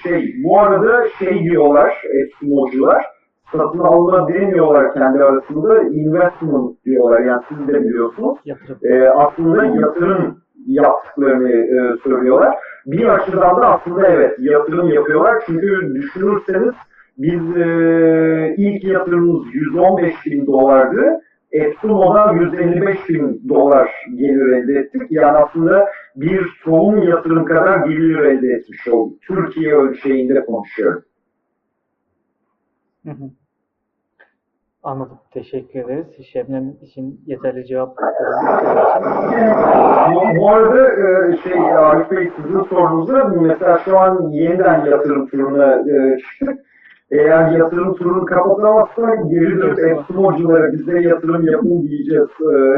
[0.04, 3.06] şey, bu arada şey diyorlar Eskimocular,
[3.52, 7.20] satın alma demiyorlar kendi arasında, investment diyorlar.
[7.20, 8.38] Yani siz de biliyorsunuz.
[8.46, 8.78] Yatırım.
[8.84, 10.38] E, aslında yatırım
[10.68, 12.56] yaptıklarını e, söylüyorlar.
[12.86, 15.44] Bir açıdan da aslında evet yatırım yapıyorlar.
[15.46, 16.74] Çünkü düşünürseniz
[17.18, 21.22] biz e, ilk yatırımımız 115 bin dolardı.
[21.52, 25.02] Epsumo'dan 155 bin dolar gelir elde ettik.
[25.10, 29.22] Yani aslında bir tohum yatırım kadar gelir elde etmiş olduk.
[29.22, 31.04] Türkiye ölçeğinde konuşuyorum.
[33.06, 33.30] Hı hı.
[34.84, 35.20] Anladım.
[35.32, 36.08] Teşekkür ederiz.
[36.34, 37.98] Şebnem için yeterli cevap.
[40.14, 45.76] Bu, bu arada e, şey Arif Bey sizin sorunuzda mesela şu an yeniden yatırım turuna
[45.76, 46.60] e, çıktık.
[47.12, 52.28] Eğer yatırım turunu kapatamazsak geri dönüp Epsumoculara bize yatırım yapın diyeceğiz.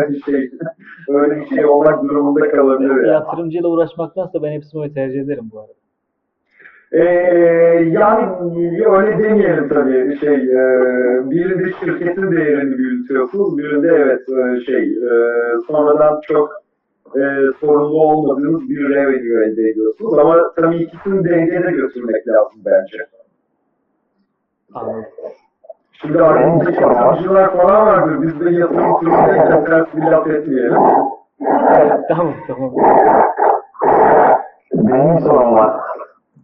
[0.10, 0.52] E, şey
[1.10, 2.90] öyle bir şey olmak durumunda kalabilir.
[2.90, 3.08] Yani.
[3.08, 5.74] Yatırımcıyla uğraşmaktansa ben Epsimo'yu tercih ederim bu arada.
[6.92, 7.04] Ee,
[7.92, 8.30] yani
[8.86, 10.62] öyle demeyelim tabii şey e,
[11.32, 15.12] birinde şirketin değerini büyütüyorsunuz birinde evet e, şey e,
[15.68, 16.50] sonradan çok
[17.16, 17.22] e,
[17.60, 22.98] sorumlu olmadığınız bir revenue elde ediyorsunuz ama tabii ikisini dengede götürmek lazım bence.
[24.76, 25.06] Anladım.
[25.92, 30.78] Şimdi aramızda falan vardır biz de yatırım turundayken ters bir laf etmeyelim.
[32.08, 32.72] Tamam tamam.
[34.74, 35.74] Benim sorum var.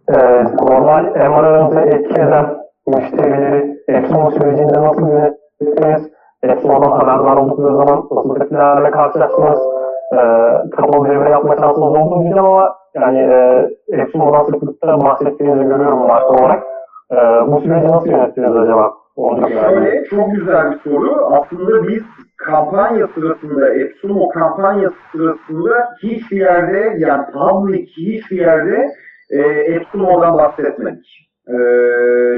[0.10, 2.46] Ee, normal MR'ınızı etki eden
[2.88, 6.12] müşterileri Epsilon sürecinde nasıl yönettiniz?
[6.44, 9.60] Epsilon'dan haberdar oldukları zaman basın tepkilerle karşılaştınız.
[10.14, 10.18] E,
[10.76, 16.75] kapalı devre yapma şansınız oldu diyeceğim ama yani e, Epsilon'dan sıklıkla bahsettiğinizi görüyorum olarak.
[17.12, 17.16] E,
[17.48, 18.94] bu süreci nasıl yönettiniz acaba?
[19.18, 19.50] Yani.
[19.50, 21.26] Şöyle çok güzel bir soru.
[21.26, 22.04] Aslında biz
[22.38, 28.88] kampanya sırasında, Epsumo kampanyası sırasında hiçbir yerde yani public hiçbir yerde
[29.30, 31.30] e, Epsumo'dan bahsetmedik.
[31.48, 31.58] E,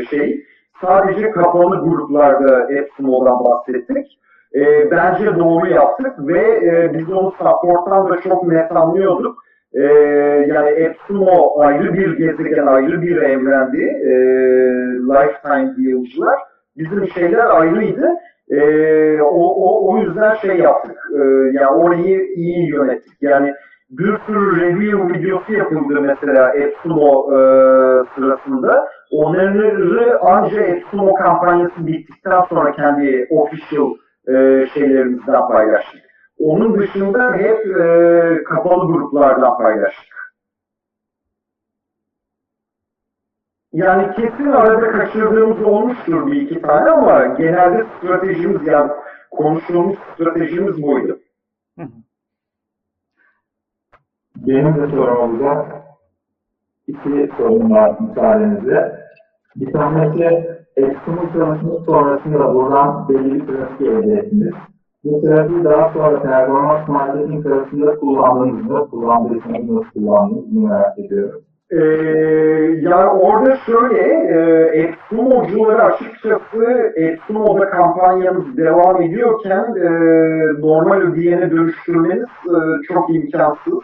[0.10, 0.46] şey
[0.82, 4.20] sadece kapalı gruplarda Epsumo'dan bahsettik.
[4.56, 9.44] E, bence doğru yaptık ve e, biz onu support'tan da çok net anlıyorduk.
[9.74, 9.84] E,
[10.48, 13.84] yani Epsumo ayrı bir gezegen, ayrı bir evrendi.
[13.84, 14.14] E,
[15.08, 16.40] lifetime deal'cılar
[16.78, 18.10] bizim şeyler ayrıydı.
[18.50, 20.98] Ee, o, o, o yüzden şey yaptık.
[21.16, 21.20] Ee,
[21.54, 23.22] yani orayı iyi yönettik.
[23.22, 23.54] Yani
[23.90, 27.38] bir sürü review videosu yapıldı mesela Epsumo e,
[28.16, 28.88] sırasında.
[29.12, 33.94] Onları anca Epsumo kampanyası bittikten sonra kendi official
[34.28, 36.07] e, şeylerimizden paylaştık.
[36.40, 40.34] Onun dışında hep e, kapalı gruplardan paylaştık.
[43.74, 48.92] Yani kesin arada kaçırdığımız olmuştur bir iki tane ama genelde stratejimiz yani
[49.32, 51.20] konuştuğumuz stratejimiz buydu.
[54.36, 55.82] Benim de sorum olacak.
[56.88, 59.08] İki sorum var müsaadenizle.
[59.56, 64.54] Bir tanesi Extreme çalışması sonrasında buradan belli bir trafik elde ettiniz.
[65.04, 68.88] Bu trafiği daha sonra performans marketing sırasında kullandınız mı?
[68.92, 70.46] Kullandıysanız nasıl kullandınız?
[70.52, 71.42] Bunu merak ediyorum.
[71.72, 71.78] Ee,
[72.82, 79.90] yani orada şöyle, e, Exsumo'cuları açıkçası Exsumo'da kampanyamız devam ediyorken e,
[80.62, 83.84] normal ödeyene dönüştürmeniz e, çok imkansız.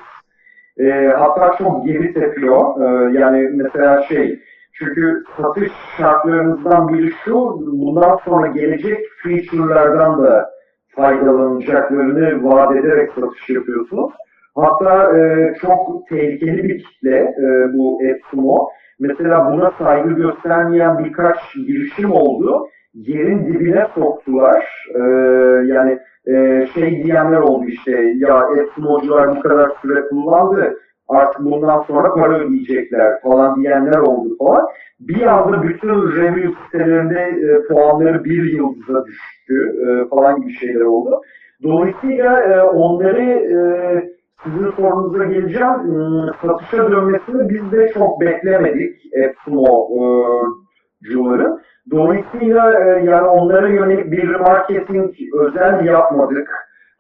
[0.78, 2.82] E, hatta çok geri tepiyor.
[2.82, 4.40] E, yani mesela şey,
[4.74, 7.36] çünkü satış şartlarınızdan biri şu,
[7.72, 10.53] bundan sonra gelecek feature'lardan da
[10.96, 14.12] faydalanacaklarını vaat ederek satış yapıyorsunuz.
[14.56, 18.70] Hatta e, çok tehlikeli bir kitle e, bu Epsumo.
[19.00, 21.38] Mesela buna saygı göstermeyen birkaç
[21.68, 22.68] girişim oldu.
[22.94, 24.88] Yerin dibine soktular.
[24.96, 25.00] E,
[25.66, 30.78] yani e, şey diyenler oldu işte ya Epsumo'cular bu kadar süre kullandı
[31.08, 34.68] artık bundan sonra para ödeyecekler falan diyenler oldu falan.
[35.00, 41.22] Bir anda bütün review sitelerinde e, puanları bir yıldıza düştü e, falan gibi şeyler oldu.
[41.64, 43.58] Dolayısıyla e, onları e,
[44.44, 45.74] sizin sorunuza geleceğim.
[45.84, 51.60] Hmm, Satışa dönmesini biz de çok beklemedik Epsumo-cuların.
[51.92, 56.52] Dolayısıyla e, yani onlara yönelik bir marketing özel yapmadık.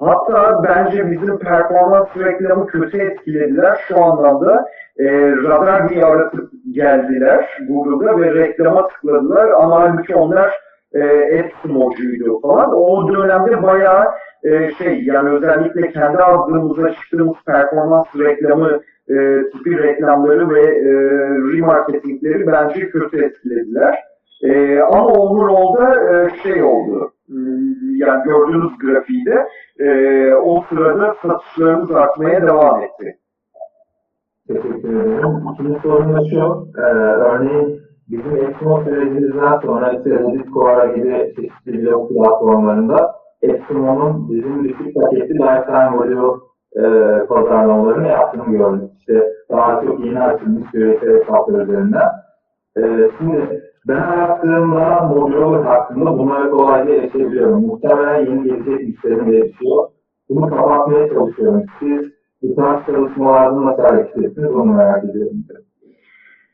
[0.05, 3.77] Hatta bence bizim performans reklamı kötü etkilediler.
[3.87, 4.65] Şu anlamda
[4.99, 9.49] e, radar diye aratıp geldiler Google'da ve reklama tıkladılar.
[9.49, 10.51] Ama halbuki onlar
[10.93, 12.73] e, Epsumo'cuydu falan.
[12.75, 14.05] O dönemde bayağı
[14.43, 18.79] e, şey yani özellikle kendi aldığımızda çıktığımız performans reklamı
[19.09, 20.91] e, tipi reklamları ve e,
[21.57, 24.12] remarketingleri bence kötü etkilediler.
[24.43, 27.11] E, ama overall'da e, şey oldu.
[27.27, 29.47] Hmm, Yani gördüğünüz grafiğde
[29.79, 29.87] e,
[30.35, 33.17] o sırada satışlarımız artmaya devam etti.
[34.47, 35.43] Teşekkür ederim.
[35.53, 36.67] İkinci sorum da şu.
[36.77, 36.81] E,
[37.31, 40.23] örneğin bizim Epsilon sürecimizden sonra işte
[40.53, 46.39] Quora gibi çeşitli blog platformlarında Epsilon'un bizim düşük paketli lifetime value
[46.75, 46.83] e,
[47.25, 48.91] pazarlamalarını yaptığını gördük.
[48.99, 52.09] İşte daha çok yeni açılmış üretim hesaplar üzerinden.
[52.77, 52.81] E,
[53.17, 57.65] şimdi ben arattığımda modüler hakkında bunları kolayca erişebiliyorum.
[57.65, 59.87] Muhtemelen yeni gelecek müşterim erişiyor.
[60.29, 61.63] Bunu kapatmaya çalışıyorum.
[61.79, 62.11] Siz
[62.41, 65.37] bu tarz çalışmalarda nasıl hareket ettiniz onu merak ediyorum.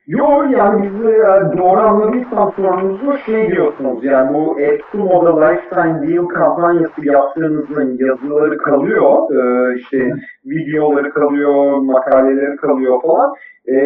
[0.10, 7.05] Yo yani biz e, doğru anladıysam sorunuzu şey diyorsunuz yani bu Exumo'da Lifetime Deal kampanyası
[7.05, 10.14] yaptığınızın yazıları kalıyor, e, işte
[10.45, 13.34] videoları kalıyor, makaleleri kalıyor falan.
[13.68, 13.78] E,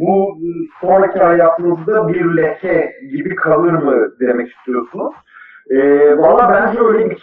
[0.00, 0.38] bu
[0.80, 5.14] sonraki hayatınızda bir leke gibi kalır mı demek istiyorsunuz?
[5.70, 5.78] E,
[6.18, 7.18] Valla bence öyle bir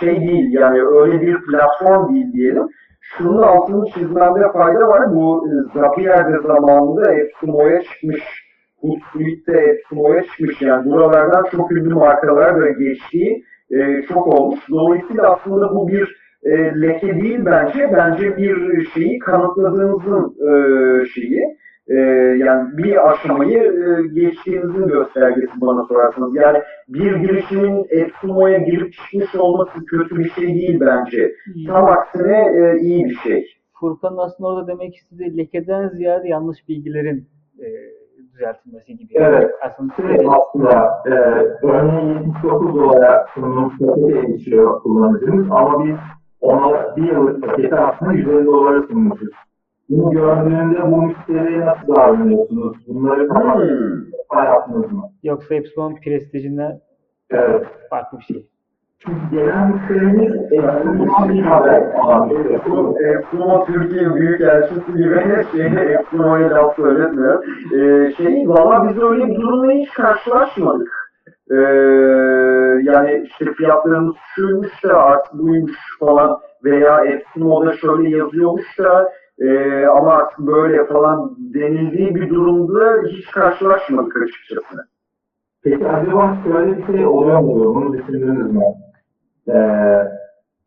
[0.00, 2.68] şey değil yani öyle bir platform değil diyelim
[3.18, 5.14] şunun altını çizmemde fayda var.
[5.14, 8.22] Bu e, Zapier'de zamanında Epsumo'ya çıkmış,
[8.80, 10.62] Hootsuite'de Epsumo'ya çıkmış.
[10.62, 14.60] Yani buralardan çok ünlü markalar da geçtiği e, çok olmuş.
[14.70, 17.90] Dolayısıyla aslında bu bir e, leke değil bence.
[17.96, 20.50] Bence bir şeyi kanıtladığınızın e,
[21.06, 21.56] şeyi.
[21.88, 21.94] E,
[22.38, 26.36] yani bir aşamayı e, geçtiğinizin göstergesi bana sorarsanız.
[26.36, 26.58] Yani
[26.88, 31.32] bir girişimin Epsumo'ya girip çıkmış olması kötü bir şey değil bence.
[31.66, 33.46] Tam aksine e, iyi bir şey.
[33.80, 37.28] Furkan'ın aslında orada demek istediği lekeden ziyade yanlış bilgilerin
[37.58, 37.66] e,
[38.32, 39.12] düzeltilmesi gibi.
[39.14, 39.50] Evet.
[39.62, 41.12] Aslında Şey aslında e,
[41.66, 45.96] örneğin 79 dolara sunulmuş pakete erişiyor kullanıcımız ama biz
[46.40, 49.30] ona bir yıllık paketi aslında 150 dolara sunmuşuz.
[49.88, 52.76] Bunu gördüğünde bu müşteriye nasıl davranıyorsunuz?
[52.88, 54.44] Bunları Hmm.
[54.44, 55.02] yaptınız mı?
[55.22, 56.80] yoksa Epsilon prestijinden
[57.30, 57.66] Evet.
[57.90, 58.46] farklı bir şey.
[58.98, 61.82] Çünkü gelen müşterimiz ekstrem bir haber.
[63.14, 65.20] Epsilon Türkiye Büyükelçisi gibi
[65.52, 67.44] şey, Epsilon'a laf söyletmiyor.
[67.74, 70.88] Ee, şey, valla biz öyle bir durumla hiç karşılaşmadık.
[71.50, 71.54] Ee,
[72.82, 80.12] yani işte fiyatlarımız şuymuş da artık buymuş falan veya Epsilon'da şöyle yazıyormuş da e, ama
[80.12, 84.88] artık böyle falan denildiği bir durumda hiç karşılaşmadık açıkçası.
[85.64, 87.74] Peki acaba şöyle bir şey oluyor mu?
[87.74, 88.62] Bunu düşündünüz mü?
[89.48, 90.02] Ee,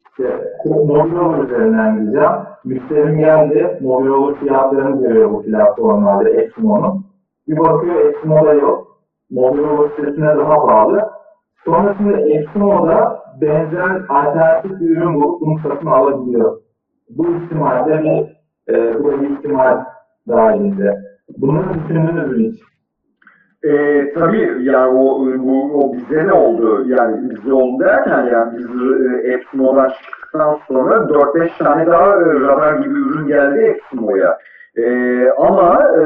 [0.09, 2.31] işte, mobil üzerinden gideceğim.
[2.63, 7.05] Müşterim geldi, mobil olur fiyatlarını görüyor bu platformlarda Eskimo'nun.
[7.47, 8.87] Bir bakıyor Eskimo'da yok.
[9.29, 11.09] Mobil olur sitesine daha pahalı.
[11.65, 16.61] Sonrasında Eskimo'da benzer alternatif bir ürün bulup bunu satın alabiliyor.
[17.09, 18.38] Bu ihtimalde bir,
[18.69, 19.83] e, bu da ihtimal
[20.27, 20.95] dahilinde.
[21.37, 22.61] Bunları düşündünüz mü hiç?
[23.63, 26.83] E, tabii yani o, bu, o bize ne oldu?
[26.87, 32.73] Yani bize oldu derken yani biz e, Epsimo'dan çıktıktan sonra 4-5 tane daha e, radar
[32.73, 34.37] gibi ürün geldi Epsimo'ya.
[34.77, 36.03] E, ama e,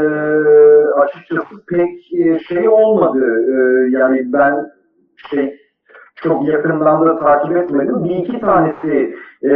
[0.99, 3.43] açıkçası pek e, şey olmadı.
[3.47, 4.55] E, yani ben
[5.29, 5.59] şey
[6.15, 8.03] çok yakından da takip etmedim.
[8.03, 9.53] Bir iki tanesi e,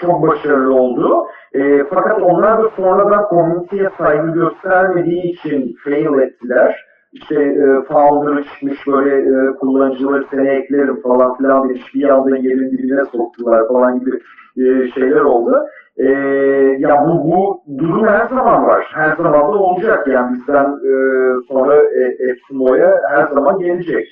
[0.00, 1.26] çok başarılı oldu.
[1.54, 8.86] E, fakat onlar da sonradan komüniteye saygı göstermediği için fail ettiler işte e, founder'ı çıkmış
[8.86, 14.10] böyle e, kullanıcıları seni eklerim falan filan demiş bir anda yerin dibine soktular falan gibi
[14.56, 15.66] e, şeyler oldu.
[15.96, 16.04] E,
[16.78, 18.86] ya bu, bu durum her zaman var.
[18.94, 20.92] Her zaman da olacak yani bizden e,
[21.48, 24.08] sonra e, Epsimo'ya her zaman gelecek.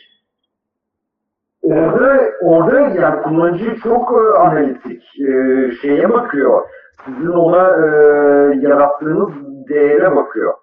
[1.69, 6.63] Orada, orada yani kullanıcı çok e, analitik e, şeye bakıyor.
[7.05, 7.89] Sizin ona e,
[8.61, 9.29] yarattığınız
[9.69, 10.55] değere bakıyor.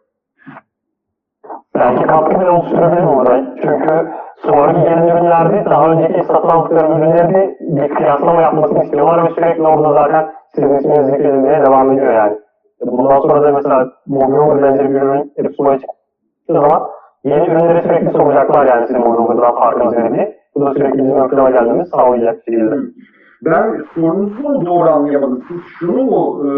[1.76, 3.56] Belki katkı oluşturabilir burada.
[3.62, 9.94] Çünkü sonraki gelen ürünlerde daha önceki aldıkları ürünleri bir kıyaslama yapmasını istiyorlar ve sürekli orada
[9.94, 12.38] zaten sizin isminiz zikredilmeye devam ediyor yani.
[12.82, 16.84] Bundan sonra da mesela mobil olur benzeri bir ürün Epsilon'a çıktığı zaman
[17.24, 20.35] yeni ürünleri sürekli soracaklar yani sizin mobil olurdan farkınız ne diye.
[20.56, 22.76] Bu da sürekli bizim ön plana gelmemizi sağlayacak şekilde.
[23.46, 25.44] Ben sorunuzu mu doğru anlayamadım?
[25.48, 26.50] Siz şunu mu e,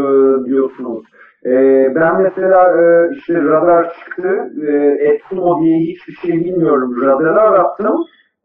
[0.46, 1.04] diyorsunuz?
[1.46, 1.52] E,
[1.96, 4.52] ben mesela e, işte radar çıktı.
[4.68, 6.96] E, Epsumo diye hiçbir şey bilmiyorum.
[7.06, 7.96] Radarı arattım.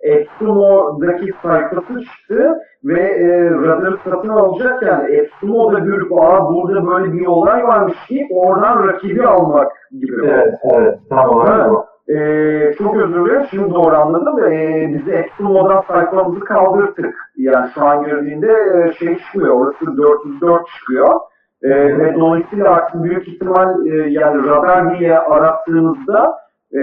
[0.01, 7.27] Epsumo'daki sayfası çıktı ve e, radarı satın alacak yani Epsumo'da görüp aa burada böyle bir
[7.27, 10.17] olay varmış deyip oradan rakibi almak gibi.
[10.25, 10.99] Evet, evet.
[11.11, 11.92] Tam olarak bu.
[12.13, 13.47] Ee, çok özür dilerim.
[13.51, 14.45] Şimdi doğru anladım.
[14.45, 17.15] Ee, biz Epsilon'dan sayfamızı kaldırdık.
[17.37, 19.55] Yani şu an girdiğinde e, şey çıkmıyor.
[19.55, 21.21] Orası 404 çıkıyor.
[21.63, 26.39] Ee, ve dolayısıyla artık büyük ihtimal e, yani radar diye arattığınızda
[26.73, 26.81] e,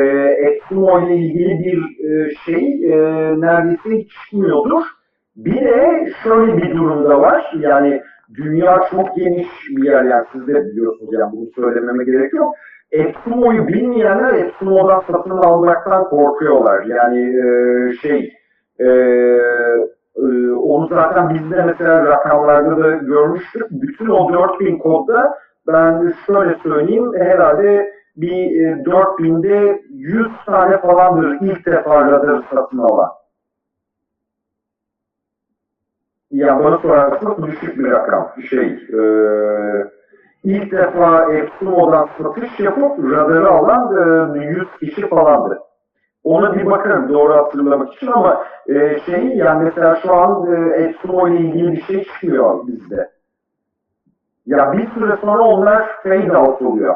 [0.48, 2.98] Epsilon ile ilgili bir e, şey e,
[3.42, 4.84] neredeyse hiç çıkmıyordur.
[5.36, 7.52] Bir de şöyle bir durumda var.
[7.60, 8.02] Yani
[8.36, 10.04] dünya çok geniş bir yer.
[10.04, 12.56] Yani siz de biliyorsunuz yani bunu söylememe gerek yok.
[12.92, 16.84] Epsumo'yu bilmeyenler Epsumo'dan satın almaktan korkuyorlar.
[16.84, 18.34] Yani e, şey
[18.80, 23.72] e, e, onu zaten biz de mesela rakamlarda da görmüştük.
[23.72, 25.38] Bütün o 4000 kodda
[25.68, 33.10] ben şöyle söyleyeyim herhalde bir e, 4000'de 100 tane falandır ilk defa radar satın alan.
[36.32, 38.32] Yani bana sorarsanız düşük bir rakam.
[38.50, 39.00] Şey, e,
[40.44, 45.60] ilk defa Epsumo'dan satış yapıp radarı alan e, 100 kişi falandı.
[46.24, 51.28] Ona bir bakarım doğru hatırlamak için ama e, şey yani mesela şu an e, Epsumo
[51.28, 53.10] ile ilgili bir şey çıkmıyor bizde.
[54.46, 56.96] Ya bir süre sonra onlar fade out oluyor.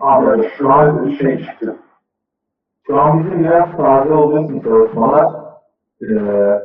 [0.00, 0.42] Anladım.
[0.42, 1.76] Yani şu an bir şey çıktı.
[2.86, 5.26] Şu an bizim biraz taze olduğu için çalışmalar.
[6.02, 6.14] Ee,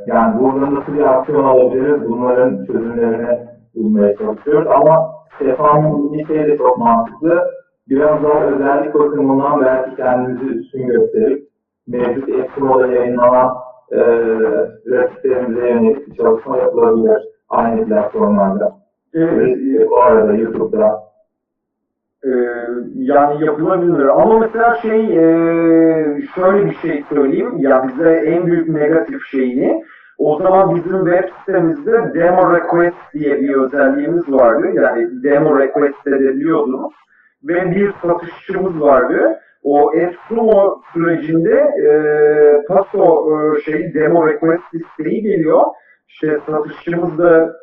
[0.08, 4.68] yani burada nasıl bir aksiyon alabiliriz bunların çözümlerini bulmaya çalışıyoruz.
[4.68, 7.44] Ama Stefan'ın şey de çok mantıklı.
[7.90, 11.48] Biraz daha özellik bakımından belki kendimizi üstün gösterip
[11.88, 13.54] mevcut Eskimo'da yayınlanan
[13.92, 14.00] e,
[14.88, 18.78] rakiplerimize yönelik bir çalışma yapılabilir aynı platformlarda.
[19.14, 21.04] Evet, Ve bu arada YouTube'da
[22.26, 22.30] Ee,
[22.96, 25.24] yani yapılabilir ama mesela şey e,
[26.36, 29.84] şöyle bir şey söyleyeyim ya bize en büyük negatif şeyini
[30.18, 36.94] o zaman bizim web sitemizde demo request diye bir özelliğimiz vardı yani demo request edebiliyordunuz
[37.44, 39.40] ve bir satışçımız vardı.
[39.64, 41.92] O Esumo sürecinde e,
[42.68, 45.62] paso e, şey demo request isteği geliyor.
[46.08, 47.56] İşte satışçımız da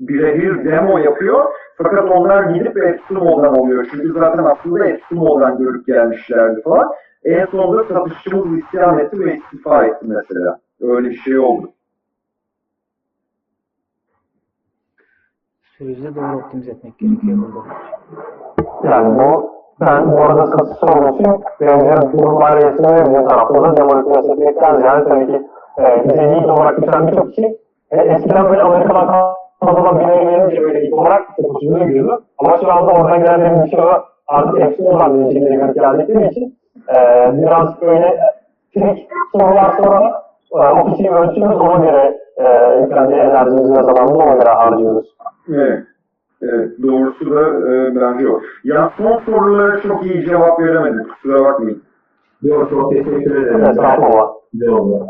[0.00, 1.44] birebir demo yapıyor.
[1.78, 3.86] Fakat onlar gidip Esumo'dan alıyor.
[3.90, 6.88] Çünkü zaten aslında Esumo'dan görüp gelmişlerdi falan.
[7.24, 10.58] En sonunda satışçımız isyan etti ve istifa etti mesela.
[10.80, 11.72] Öyle bir şey oldu.
[15.78, 17.68] Süreci doğru optimize etmek gerekiyor burada.
[18.84, 19.50] Yani bu
[19.80, 25.26] ben bu arada satış sorumlusu benzer durumlar yaşamaya bizim tarafta da demokrasi etmekten ziyade tabii
[25.26, 25.46] ki
[25.78, 27.58] e, bize ilk olarak düşen birçok kişi
[27.90, 31.22] e, eskiden böyle Amerika'dan kazanılan binaya gelince böyle ilk olarak
[31.52, 32.22] hoşumuza gidiyordu.
[32.38, 33.80] Ama şu anda oradan gelen bir şey.
[34.28, 36.58] Artık hepsi olan bizim şekilde görüp geldikleri için
[36.88, 36.96] e,
[37.32, 38.20] biraz böyle
[38.74, 40.14] trik sorular sorarak
[40.52, 42.44] e, o kişiyi ölçüyoruz ona göre e,
[42.88, 45.18] kendi enerjimizi ve zamanımızı ona göre harcıyoruz.
[45.48, 45.82] Evet.
[46.42, 47.40] Evet, doğrusu da
[47.70, 48.40] e, bence o.
[48.64, 51.06] Ya son sorulara çok iyi cevap veremedim.
[51.08, 51.82] Kusura bakmayın.
[52.42, 53.64] Yok çok teşekkür ederim.
[53.64, 54.28] Estağfurullah.
[54.52, 55.06] Güzel oldu.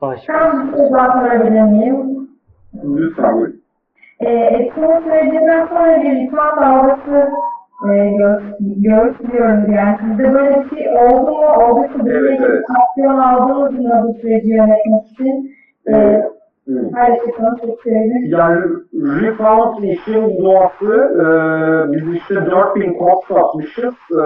[0.00, 0.32] Başka.
[0.34, 2.28] Ben bir şey daha sorabilir miyim?
[2.84, 3.60] Lütfen buyurun.
[4.20, 7.28] Ee, etkinlik sürecinden sonra bir ritman dalgası
[7.84, 9.68] e, gö- göğüslüyoruz.
[9.76, 11.46] Yani sizde böyle bir şey oldu mu?
[11.64, 12.64] Olduysa bir Evet, şey evet.
[12.80, 15.50] aksiyon aldınız mı bu süreci yönetmek için?
[15.86, 16.30] Ee, Hı.
[18.28, 18.60] Yani
[18.94, 21.26] refund işin doğası e,
[21.92, 23.94] biz işte 4000 kod satmışız.
[24.12, 24.22] E,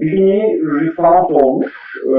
[0.00, 1.72] birini refund olmuş.
[2.06, 2.16] E,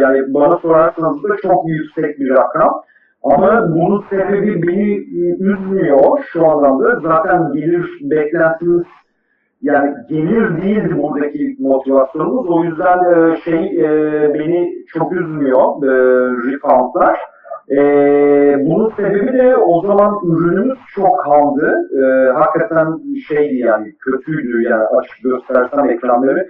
[0.00, 2.82] yani bana sorarsanız da çok yüksek bir rakam.
[3.22, 4.96] Ama bunun sebebi beni
[5.40, 7.00] üzmüyor şu anlamda.
[7.00, 8.84] Zaten gelir beklentimiz
[9.62, 12.50] yani gelir değildi buradaki motivasyonumuz.
[12.50, 13.88] O yüzden e, şey e,
[14.34, 15.90] beni çok üzmüyor e,
[16.50, 17.18] refundlar.
[17.70, 17.76] E,
[18.66, 21.88] bunun sebebi de o zaman ürünümüz çok hamdı.
[22.02, 22.86] E, hakikaten
[23.28, 26.48] şeydi yani kötüydü yani açık göstersem ekranları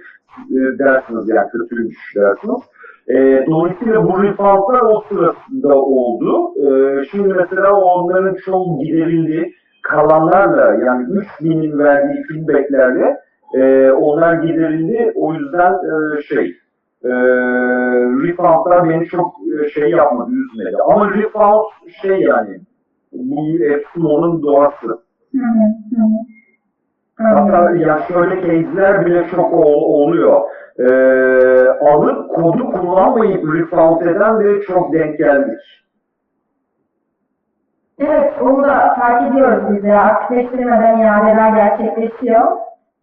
[0.51, 2.61] e, dersiniz yani kötüymüş dersiniz.
[3.07, 6.53] E, dolayısıyla bu refundlar o sırasında oldu.
[6.65, 9.51] E, şimdi mesela onların çoğu giderildi.
[9.83, 13.17] Kalanlarla yani 3000'in verdiği feedbacklerle
[13.53, 15.11] e, onlar giderildi.
[15.15, 16.55] O yüzden e, şey
[17.05, 17.11] e,
[18.23, 19.35] refundlar beni çok
[19.65, 20.75] e, şey yapmadı, üzmedi.
[20.89, 21.63] Ama refund
[22.01, 22.59] şey yani
[23.13, 24.87] bu Epsilon'un doğası.
[25.31, 26.03] Hı hı.
[27.17, 30.41] Hatta ya şöyle case'ler bile çok ol- oluyor.
[30.79, 35.59] Ee, alıp kodu kullanmayıp refund eden de çok denk geldik.
[37.99, 39.99] Evet, onu da fark ediyoruz biz de.
[39.99, 42.51] Aktifleştirmeden iadeler gerçekleşiyor.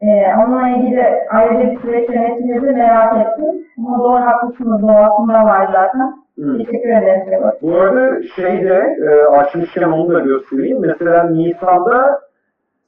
[0.02, 3.66] Ee, onunla ilgili ayrıca bir süreç yönetimimizi merak ettim.
[3.78, 6.12] Ama doğru haklısınız, doğasında var zaten.
[6.38, 6.58] Hı.
[6.58, 7.42] Teşekkür ederim.
[7.62, 10.80] Bu arada şeyde e, açmışken onu da göstereyim.
[10.80, 12.20] Mesela Nisan'da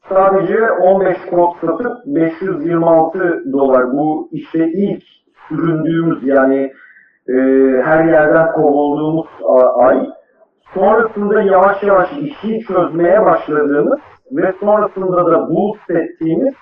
[0.09, 3.93] sadece 15 kod satıp 526 dolar.
[3.93, 5.03] Bu işte ilk
[5.49, 6.73] süründüğümüz yani
[7.29, 7.35] e,
[7.85, 9.27] her yerden kovulduğumuz
[9.77, 10.07] ay.
[10.75, 14.01] Sonrasında yavaş yavaş işi çözmeye başladığımız
[14.33, 16.55] ve sonrasında da boost ettiğimiz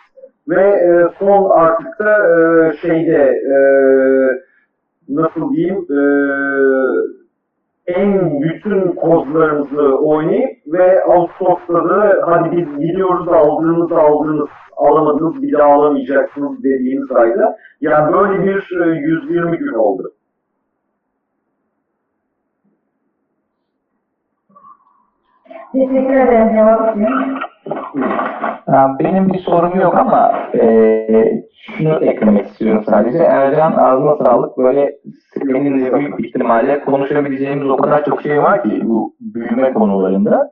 [0.48, 3.56] ve e, son artık da e, şeyde e,
[5.08, 6.00] nasıl diyeyim e,
[7.86, 15.72] en bütün kozlarımızı oynayıp ve Ağustos'ta da hadi biz gidiyoruz aldığınız aldığınız alamadınız bir daha
[15.72, 17.56] alamayacaksınız dediğimiz ayda.
[17.80, 20.12] Yani böyle bir e, 120 gün oldu.
[25.72, 27.51] Teşekkür ederim cevap için.
[28.66, 33.18] Ha, Benim bir sorum yok ama e, şunu eklemek istiyorum sadece.
[33.18, 34.58] Ercan ağzına sağlık.
[34.58, 34.96] Böyle
[35.34, 40.50] seninle büyük ihtimalle konuşabileceğimiz o kadar çok şey var ki bu büyüme konularında.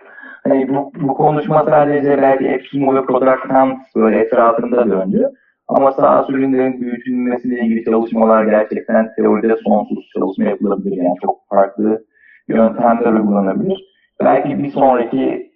[0.48, 5.30] Hani bu, bu konuşma sadece belki Epsilon ve Product Hunt böyle etrafında döndü.
[5.68, 10.96] Ama sağ ürünlerin büyütülmesiyle ilgili çalışmalar gerçekten teoride sonsuz çalışma yapılabilir.
[10.96, 12.04] Yani çok farklı
[12.48, 13.84] yöntemler uygulanabilir.
[14.24, 15.49] Belki bir sonraki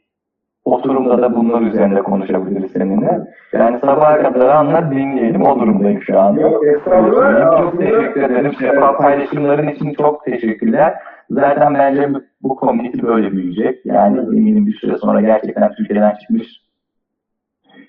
[0.65, 3.21] oturumda da bunlar üzerinde konuşabiliriz seninle.
[3.53, 6.41] Yani sabaha kadar anlar dinleyelim o durumdayım şu anda.
[6.41, 7.59] Yok, estağfurullah.
[7.59, 8.53] Çok teşekkür ederim.
[8.61, 10.95] Şeffaf paylaşımların için çok teşekkürler.
[11.31, 12.09] Zaten bence
[12.43, 13.87] bu, community böyle büyüyecek.
[13.87, 16.47] Yani eminim bir süre sonra gerçekten Türkiye'den çıkmış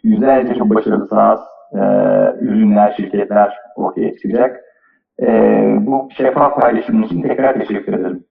[0.04, 1.40] yüzlerce çok başarılı SaaS
[1.74, 1.80] e,
[2.42, 4.62] ürünler, şirketler ortaya çıkacak.
[5.22, 5.28] E,
[5.80, 8.24] bu şeffaf paylaşımın için tekrar teşekkür ederim.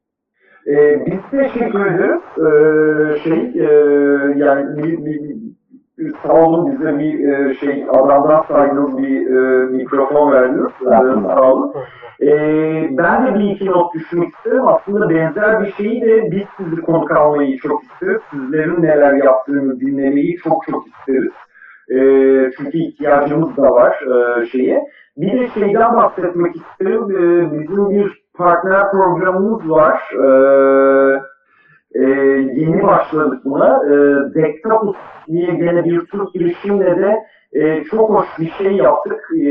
[0.67, 2.23] Ee, biz teşekkür ederiz.
[2.39, 3.69] Ee, şey e,
[4.37, 5.37] yani bir, bir,
[6.23, 10.73] sağ olun bize bir e, şey adamdan saydığınız bir e, mikrofon verdiniz.
[10.83, 11.73] Ee, sağ olun.
[12.23, 14.69] Ee, ben de bir iki not düşmek isterim.
[14.69, 18.21] Aslında benzer bir şeyi de biz sizi konuk almayı çok isteriz.
[18.31, 21.33] Sizlerin neler yaptığını dinlemeyi çok çok isteriz.
[21.91, 21.99] E,
[22.57, 24.85] çünkü ihtiyacımız da var e, şeye.
[25.17, 27.03] Bir de şeyden bahsetmek isterim.
[27.11, 30.01] E, bizim bir partner programımız var.
[30.13, 30.27] E,
[31.95, 32.03] e,
[32.55, 33.83] yeni başladık buna.
[33.87, 33.95] E,
[34.35, 34.97] Dektapus
[35.29, 39.21] diye gene bir Türk girişimle de e, çok hoş bir şey yaptık.
[39.35, 39.47] E,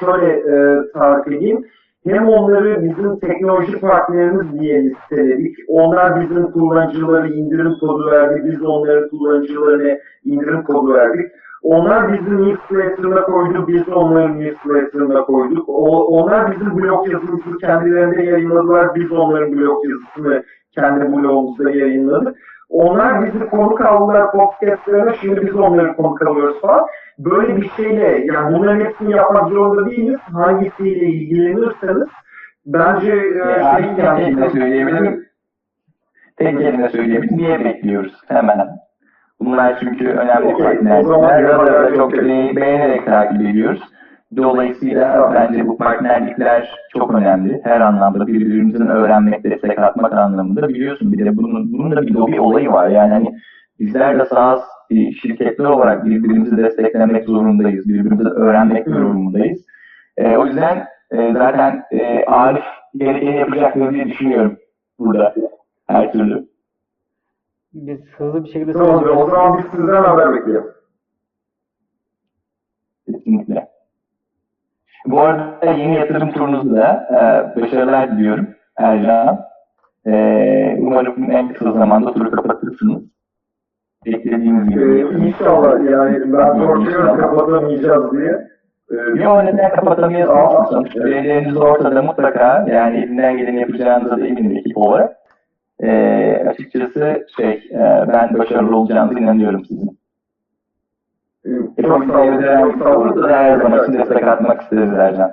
[0.00, 1.64] şöyle e, tarif edeyim.
[2.06, 5.56] Hem onları bizim teknoloji partnerimiz diye listeledik.
[5.68, 8.42] Onlar bizim kullanıcıları indirim kodu verdi.
[8.44, 11.32] Biz onların kullanıcılarına indirim kodu verdik.
[11.62, 15.68] Onlar bizim newsletter'ına koydu, biz onların newsletter'ına koyduk.
[15.68, 22.36] O, onlar bizim blog yazımızı kendilerinde yayınladılar, biz onların blog yazısını kendi blogumuzda yayınladık.
[22.70, 26.86] Onlar bizi konuk aldılar podcastlerine, şimdi biz onları konuk alıyoruz falan.
[27.18, 30.20] Böyle bir şeyle, yani bunların hepsini yapmak zorunda değiliz.
[30.32, 32.08] Hangisiyle ilgilenirseniz
[32.66, 34.50] bence e, Yani şey yani...
[34.50, 35.26] söyleyebilirim.
[36.36, 37.38] Tek kelime söyleyebilirim.
[37.38, 38.20] Niye bekliyoruz?
[38.28, 38.68] Hemen.
[39.44, 41.04] Bunlar çünkü önemli partnerler.
[41.04, 41.96] Radyoda okey.
[41.96, 43.80] çok beğen- beğenerek takip ediyoruz.
[44.36, 47.60] Dolayısıyla bence bu partnerlikler çok önemli.
[47.64, 51.12] Her anlamda birbirimizin öğrenmek, destek atmak anlamında biliyorsun.
[51.12, 52.88] Bir de bunun, bunun da bir lobi olayı var.
[52.88, 53.34] Yani hani
[53.80, 54.58] bizler de sağ
[55.22, 57.88] şirketler olarak birbirimizi desteklemek zorundayız.
[57.88, 59.66] Birbirimizi öğrenmek durumundayız.
[60.16, 62.64] E, o yüzden e, zaten e, Arif
[62.96, 64.56] gerekeni yapacaktır diye düşünüyorum
[64.98, 65.34] burada.
[65.88, 66.51] Her türlü.
[67.74, 70.64] Biz hızlı bir şekilde süreci o zaman biz sizden haber bekleyelim.
[73.06, 73.68] Kesinlikle.
[75.06, 78.46] Bu arada yeni yatırım turunuzu da e, başarılar diliyorum
[78.76, 79.40] Ercan.
[80.06, 83.02] E, umarım en kısa zamanda turu kapatırsınız.
[84.06, 84.82] Beklediğiniz gibi.
[84.84, 88.48] Ee, inşallah yani ben korkuyorum kapatamayacağız diye.
[88.90, 90.68] Ee, Yo neden kapatamıyorsunuz?
[90.70, 92.64] Sonuçta verileriniz ortada mutlaka.
[92.68, 95.16] Yani elinden geleni yapacağınıza da eminim ekip olarak.
[95.82, 99.98] E, açıkçası şey, e, ben başarılı olacağınıza inanıyorum sizin.
[101.78, 102.42] e, çok sağ olun.
[102.42, 103.08] Çok sağ olun.
[103.08, 105.32] Burada da her zaman için destek atmak isteriz Ercan.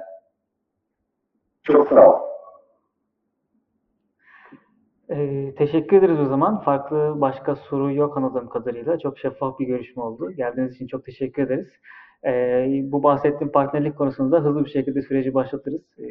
[1.64, 2.30] Çok sağ olun.
[5.12, 6.62] Ee, teşekkür ederiz o zaman.
[6.62, 9.00] Farklı başka soru yok anladığım kadarıyla.
[9.00, 10.32] Çok şeffaf bir görüşme oldu.
[10.32, 11.68] Geldiğiniz için çok teşekkür ederiz.
[12.26, 15.82] Ee, bu bahsettiğim partnerlik konusunda hızlı bir şekilde süreci başlatırız.
[16.00, 16.04] Ee,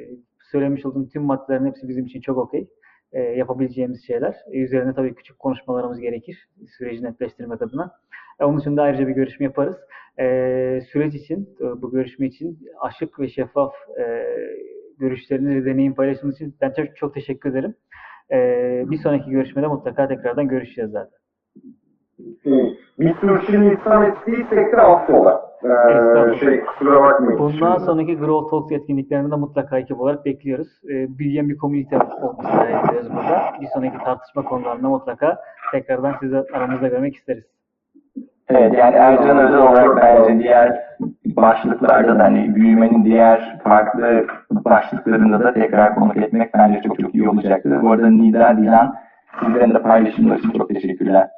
[0.53, 2.69] söylemiş olduğum tüm maddelerin hepsi bizim için çok okey.
[3.13, 4.37] Ee, yapabileceğimiz şeyler.
[4.53, 6.49] Ee, üzerine tabii küçük konuşmalarımız gerekir.
[6.79, 7.93] Süreci netleştirmek adına.
[8.41, 9.77] Ee, onun için de ayrıca bir görüşme yaparız.
[10.21, 14.27] Ee, süreç için, e, bu görüşme için açık ve şeffaf e,
[14.99, 17.75] görüşlerinizi ve deneyim paylaştığınız için ben çok, çok teşekkür ederim.
[18.33, 21.19] Ee, bir sonraki görüşmede mutlaka tekrardan görüşeceğiz zaten.
[22.47, 25.48] Ee, Bir sürçülisan ettiysek de affola.
[25.65, 27.39] Ee, şey kusura bakmayın.
[27.39, 30.69] Bundan Şimdi- sonraki Grow Talks etkinliklerinde de mutlaka ekip olarak bekliyoruz.
[30.91, 33.43] Ee, büyüyen bir komünite olmasını hayal ediyoruz burada.
[33.61, 35.39] Bir sonraki tartışma konularında mutlaka
[35.73, 37.45] tekrardan sizi aramızda görmek isteriz.
[38.49, 40.81] Evet yani Ercan özel olarak bence diğer
[41.25, 47.29] başlıklarda da hani büyümenin diğer farklı başlıklarında da tekrar konuk etmek bence çok çok iyi
[47.29, 47.83] olacaktır.
[47.83, 48.95] Bu arada Nida, Dilan
[49.45, 51.29] sizlerin de paylaşımlar için çok teşekkürler.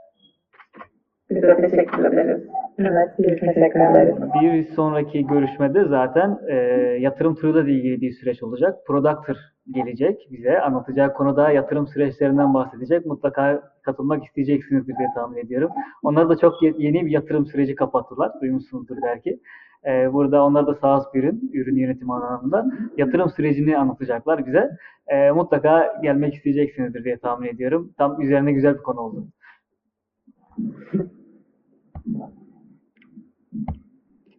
[1.30, 2.42] Biz de teşekkür ederiz.
[2.80, 3.10] Evet,
[3.40, 4.14] teşekkür ederiz.
[4.42, 6.54] Bir sonraki görüşmede zaten e,
[7.00, 8.86] yatırım turuyla ilgili bir süreç olacak.
[8.86, 9.36] Productor
[9.70, 10.60] gelecek bize.
[10.60, 13.06] Anlatacağı konuda yatırım süreçlerinden bahsedecek.
[13.06, 15.70] Mutlaka katılmak isteyeceksinizdir diye tahmin ediyorum.
[16.02, 18.32] Onlar da çok ye- yeni bir yatırım süreci kapattılar.
[18.42, 19.40] Duymuşsunuzdur belki.
[19.86, 22.66] E, burada onlar da SaaS bir ürün, ürün yönetimi alanında
[22.96, 24.70] yatırım sürecini anlatacaklar bize.
[25.08, 27.92] E, mutlaka gelmek isteyeceksinizdir diye tahmin ediyorum.
[27.98, 29.26] Tam üzerine güzel bir konu oldu.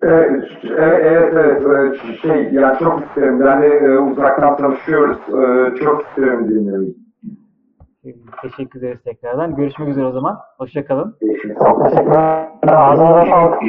[0.04, 0.44] Evet,
[0.78, 1.96] evet, evet.
[2.22, 3.40] şey, yani çok isterim.
[3.46, 5.18] Ben de e, uzaktan tanışıyoruz.
[5.18, 6.96] E, çok isterim dinlemeyi.
[8.42, 9.56] Teşekkür ederiz tekrardan.
[9.56, 10.38] Görüşmek üzere o zaman.
[10.58, 11.16] Hoşçakalın.
[11.20, 12.48] Teşekkürler.
[12.68, 13.62] Ağzınıza sağlık.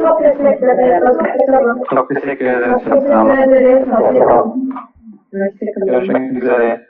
[0.00, 1.16] Çok teşekkür ederiz.
[1.18, 1.82] Hoşçakalın.
[1.94, 2.82] Çok teşekkür ederiz.
[2.84, 4.54] Çok.
[5.32, 5.86] Teşekkür.
[5.86, 6.87] Görüşmek üzere.